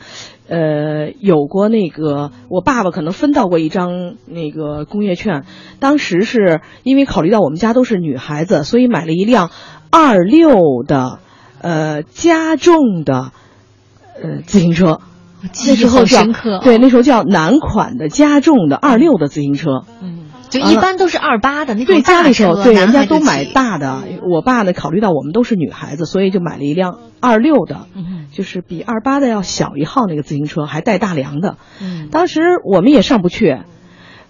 [0.49, 5.45] 呃有过那个我爸爸可能分到过一张那个工业券，
[5.79, 9.51] 当时是因为考虑到我们家都是女孩子，所以买了一辆
[9.91, 11.21] 二六的
[11.61, 13.33] 呃加重的
[14.21, 15.01] 呃自行车。
[15.67, 16.23] 那时候叫
[16.63, 19.83] 对，那时候叫男款的加重的二六的自行车。
[20.01, 24.03] 嗯，就一般都是二八的那种对家大里头，对人家都买大的。
[24.31, 31.57] 我爸呢，考虑到我们都是女孩子，所以就买了一辆二六的，嗯就是比二八的要小一号那个自行车，还带大梁的。
[31.81, 33.59] 嗯当时我们也上不去，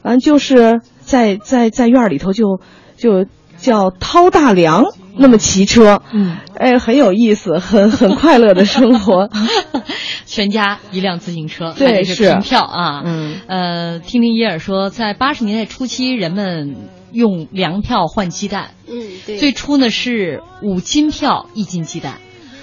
[0.02, 2.60] 完就是在在在院儿里头就
[2.96, 3.26] 就
[3.58, 4.84] 叫掏大梁
[5.16, 9.30] 那么骑车，嗯，哎，很有意思，很很快乐的生活。
[10.26, 13.02] 全家一辆自行车，对是是凭票啊。
[13.04, 16.76] 嗯，呃，听听耶尔说，在八十年代初期，人们
[17.12, 18.70] 用粮票换鸡蛋。
[18.88, 19.36] 嗯，对。
[19.38, 22.18] 最初呢是五斤票一斤鸡蛋，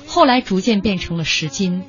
[0.06, 1.84] 后来逐渐变成了十斤、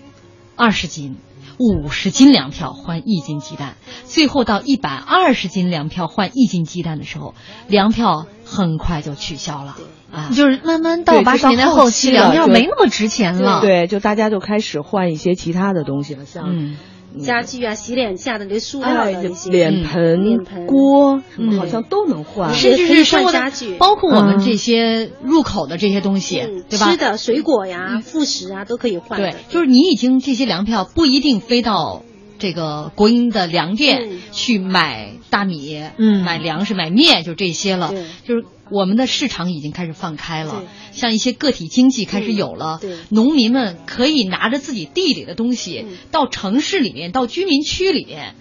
[0.55, 1.17] 二十斤、
[1.59, 3.75] 五十斤粮票换一斤鸡蛋，
[4.05, 7.35] 最后到一百二十斤粮票换一斤鸡蛋的时候，
[7.67, 9.77] 粮票很快就取消了。
[10.13, 10.31] 啊。
[10.35, 13.61] 就是慢慢到对八十年代后期，粮票没那么值钱了。
[13.61, 16.77] 对，就大家就开始换一些其他的东西了，像嗯。
[17.21, 19.51] 家具啊、洗脸架的那塑料哎的那些。
[19.51, 20.67] 脸盆、脸盆。
[20.67, 21.59] 锅什么嗯。
[21.59, 23.75] 好像都能换，甚至是生活家具。
[23.75, 26.91] 包括我们嗯这些入口的这些东西，嗯对吧？
[26.91, 29.21] 吃的水果呀、副食啊都可以换。
[29.21, 32.03] 对，就是你已经这些粮票不一定非到
[32.39, 34.19] 这个国营的粮店嗯。
[34.33, 36.23] 去买大米、嗯。
[36.23, 37.89] 买粮食、买面，就这些了。
[37.89, 38.05] 对。
[38.25, 42.97] 就是我们的市场已经开始放开了，像一些个体经济开始有了，嗯对。
[43.09, 45.97] 农民们可以拿着自己地里的东西、嗯。
[46.11, 48.35] 到城市里面、到居民区里面，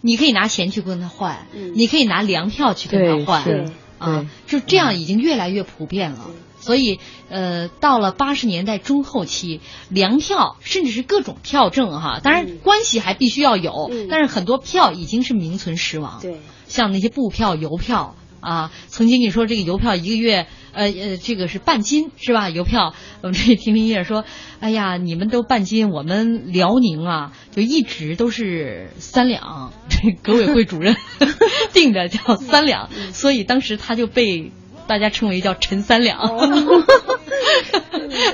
[0.00, 1.72] 你可以拿钱去跟他换，嗯。
[1.74, 6.30] 你可以拿粮票去跟他换，是啊，就这样已经越来越普遍了。
[6.60, 6.98] 所以，
[7.28, 14.08] 呃，到了八十年代中后期，粮票甚至是各种票证哈，当然关系还必须要有，嗯。
[14.10, 16.18] 但是很多票已经是名存实亡。
[16.20, 22.50] 对，像那些布票、邮票啊，曾经你说这个邮票一个月，呃呃，这个是半斤是吧？
[22.50, 24.24] 邮票，我们这听听叶说，
[24.60, 30.96] 哎呀，你们都半斤，我们辽宁啊，就一直都是三两， 这革委会主任
[31.72, 34.52] 定的叫三两，所以当时他就被
[34.88, 36.18] 大家称为叫陈三两。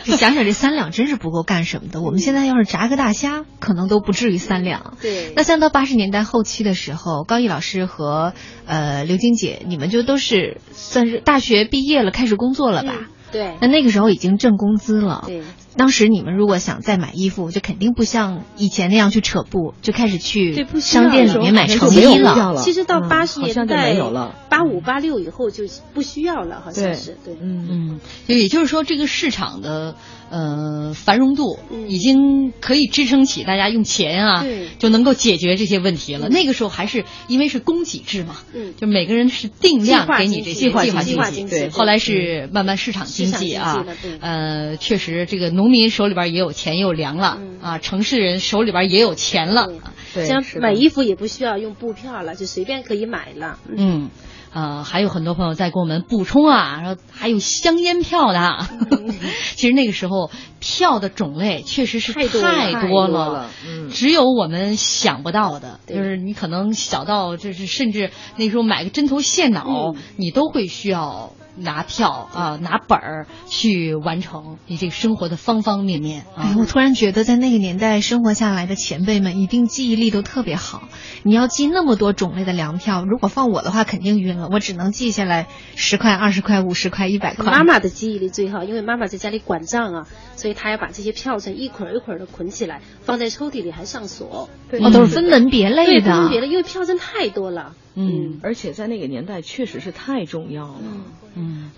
[0.05, 2.00] 想想这三两真是不够干什么的。
[2.00, 4.96] 我们现在要是炸个大虾，可能都不至于三两。
[5.02, 8.32] 对那像到八十年代后期的时候，高毅老师和
[8.66, 12.94] 呃刘晶姐，你们就都是算是大学毕业了，开始工作了吧？
[13.35, 15.24] 对那那个时候已经挣工资了。
[15.26, 15.43] 对。
[15.76, 22.53] 当时你们如果想再买衣服，就肯定不像以前那样去扯布，就开始，去商店里面买成衣了。
[22.53, 27.35] 了其实到嗯八十年代没有了，八五八六以后就不需要了，好像是对。
[27.41, 29.97] 嗯嗯，就也就是说，这个市场的
[30.30, 31.88] 呃繁荣度嗯。
[31.88, 34.44] 已经可以支撑起大家用钱啊，
[34.78, 36.28] 就能够解决这些问题了。
[36.28, 41.50] 那个时候还是因为是供给制嘛，嗯，就每个人是定量给你这些计划经经济。
[41.54, 43.84] 对后来是慢慢市场经济啊
[44.20, 49.68] 呃，确实这个农民手里边也有钱也有粮了啊，城市人手里边也有钱了。
[50.14, 53.58] 像买衣服也不需要用布票了，就随便可以买了。
[53.68, 54.10] 嗯，
[54.55, 58.70] 呃，还有很多朋友在给我们补充啊，说还有香烟票的啊。
[59.57, 60.30] 其实那个时候
[60.61, 63.90] 票的种类确实是太多了太太多了，嗯。
[63.90, 69.96] 只有我们想不到的，就是你可能小到就是甚至那时候买个针头线脑，嗯。
[70.16, 76.52] 你都会需要拿票啊、拿本儿去完成你这个生活的方方面面啊。
[76.52, 80.82] 哎，我突然觉得在那个年代生活下来的前辈们一定记忆力都特别好。
[81.22, 85.46] 你要记那么多种类的粮票，如果放我的话肯定晕了，我只能记下来
[85.76, 87.44] 十块、二十块、五十块、一百块。
[87.44, 94.48] 妈妈的记忆力最好，因为妈妈在家里管账啊，所以她要把这些票子一捆儿一捆的捆起来，放在抽屉里还上锁。
[94.80, 96.12] 哦，都是分门别类对，的。
[96.12, 97.74] 分门别类，因为票证太多了。
[97.96, 100.74] 嗯，而且在那个年代确实是太重要了。
[100.82, 101.05] 嗯，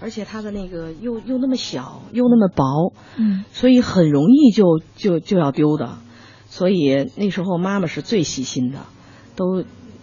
[0.00, 4.64] 而且它的那个又又那么小，又那么薄，嗯，所以很容易就
[4.96, 5.98] 就就要丢的。
[6.48, 8.78] 所以那时候妈妈是最细心的，
[9.34, 9.62] 都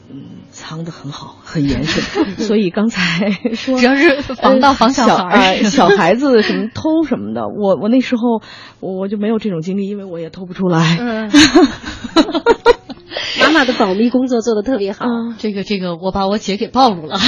[0.10, 2.02] 嗯藏得很好，很严实。
[2.44, 8.42] 所以刚才说，只要是防盗防小孩小孩子什么偷什么的，我我那时候
[8.80, 10.98] 我我就没有这种经历，因为我也偷不出来。
[11.00, 11.32] 嗯，
[13.40, 15.06] 妈妈的保密工作做得特别好。
[15.38, 17.18] 这个这个，我把我姐给暴露了。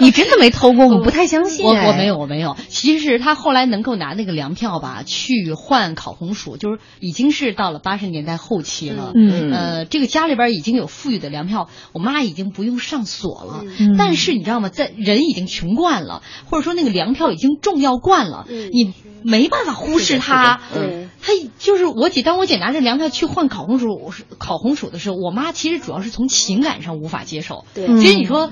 [0.00, 0.88] 你真的没偷过？
[0.88, 1.64] 我不太相信。
[1.64, 2.56] 我我没有我没有。
[2.68, 9.12] 其实他后来能够拿那个粮票吧，去换烤红薯，就是已经是到了八十年代后期了。
[9.14, 13.64] 嗯呃，这个家里边已经有富裕的粮票，我妈已经不用上锁了。
[13.78, 14.68] 嗯但是你知道吗？
[14.68, 18.92] 在人已经穷惯了，或者说那个粮票已经重要惯了，你
[19.22, 20.60] 没办法忽视它。
[20.74, 27.64] 对，他就是我姐，当我姐拿着粮票去换烤红薯、烤红薯的时候，我妈其实主要是从情感上无法接受。
[27.72, 28.50] 对其实你说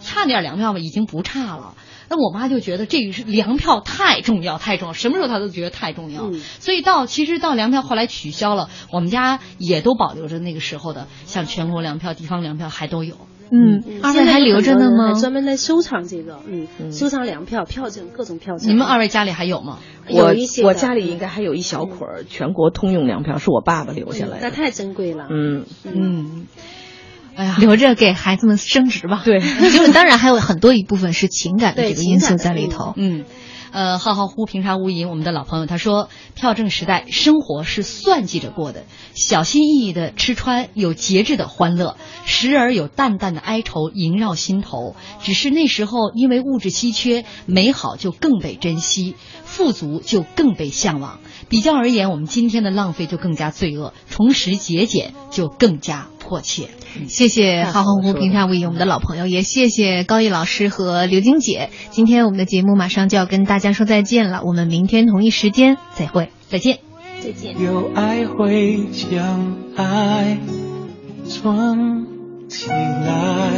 [0.00, 1.74] 差点粮票吧，已经不差了。
[2.08, 6.30] 那我妈就觉得这个是粮票太重要，太重要，什么时候她都觉得太重要。
[6.60, 13.16] 所以到其实到粮票后来取消了，我们家也都保留着那个时候的，像全国粮票、地方粮票还都有。
[13.54, 15.12] 嗯，二位还留着呢吗？
[15.12, 18.70] 专门来收藏这个，嗯，收藏粮票、票证，各种票证。
[18.70, 19.78] 你们二位家里还有吗？
[20.08, 24.48] 我有一些我家里应该还有一小捆儿全国通用粮票，是我爸爸留下来的。
[24.48, 25.26] 那太珍贵了。
[25.30, 26.46] 嗯嗯，
[27.36, 29.20] 哎呀，留着给孩子们升值吧。
[29.24, 29.38] 对，
[29.70, 32.94] 就是当然还有很多一部分是情感的这个因素在里头。
[32.96, 33.24] 嗯，
[33.72, 41.96] 呃，浩浩乎平沙无垠，我们的老朋友他说，票证时代生活是算计着过的，小心翼翼的吃穿，有节制的欢乐，
[42.26, 44.94] 时而有淡淡的哀愁萦绕心头。
[45.22, 51.20] 只是那时候因为物质稀缺，美好就更被珍惜，富足就更被向往。
[51.48, 56.68] 比较而言，我们今天的浪费就更加罪恶，重拾节俭就更加迫切。
[57.08, 61.70] 谢谢浩浩乎平常无垠，我们的老朋友，也谢谢高毅老师和刘晶姐。
[61.90, 66.78] 今天我们的节目马上就要跟大家说再见了，我们明天同一时间再会，再见，
[67.20, 67.60] 再见。
[67.60, 70.38] 有爱会将爱
[71.28, 72.06] 装
[72.48, 73.52] 起来。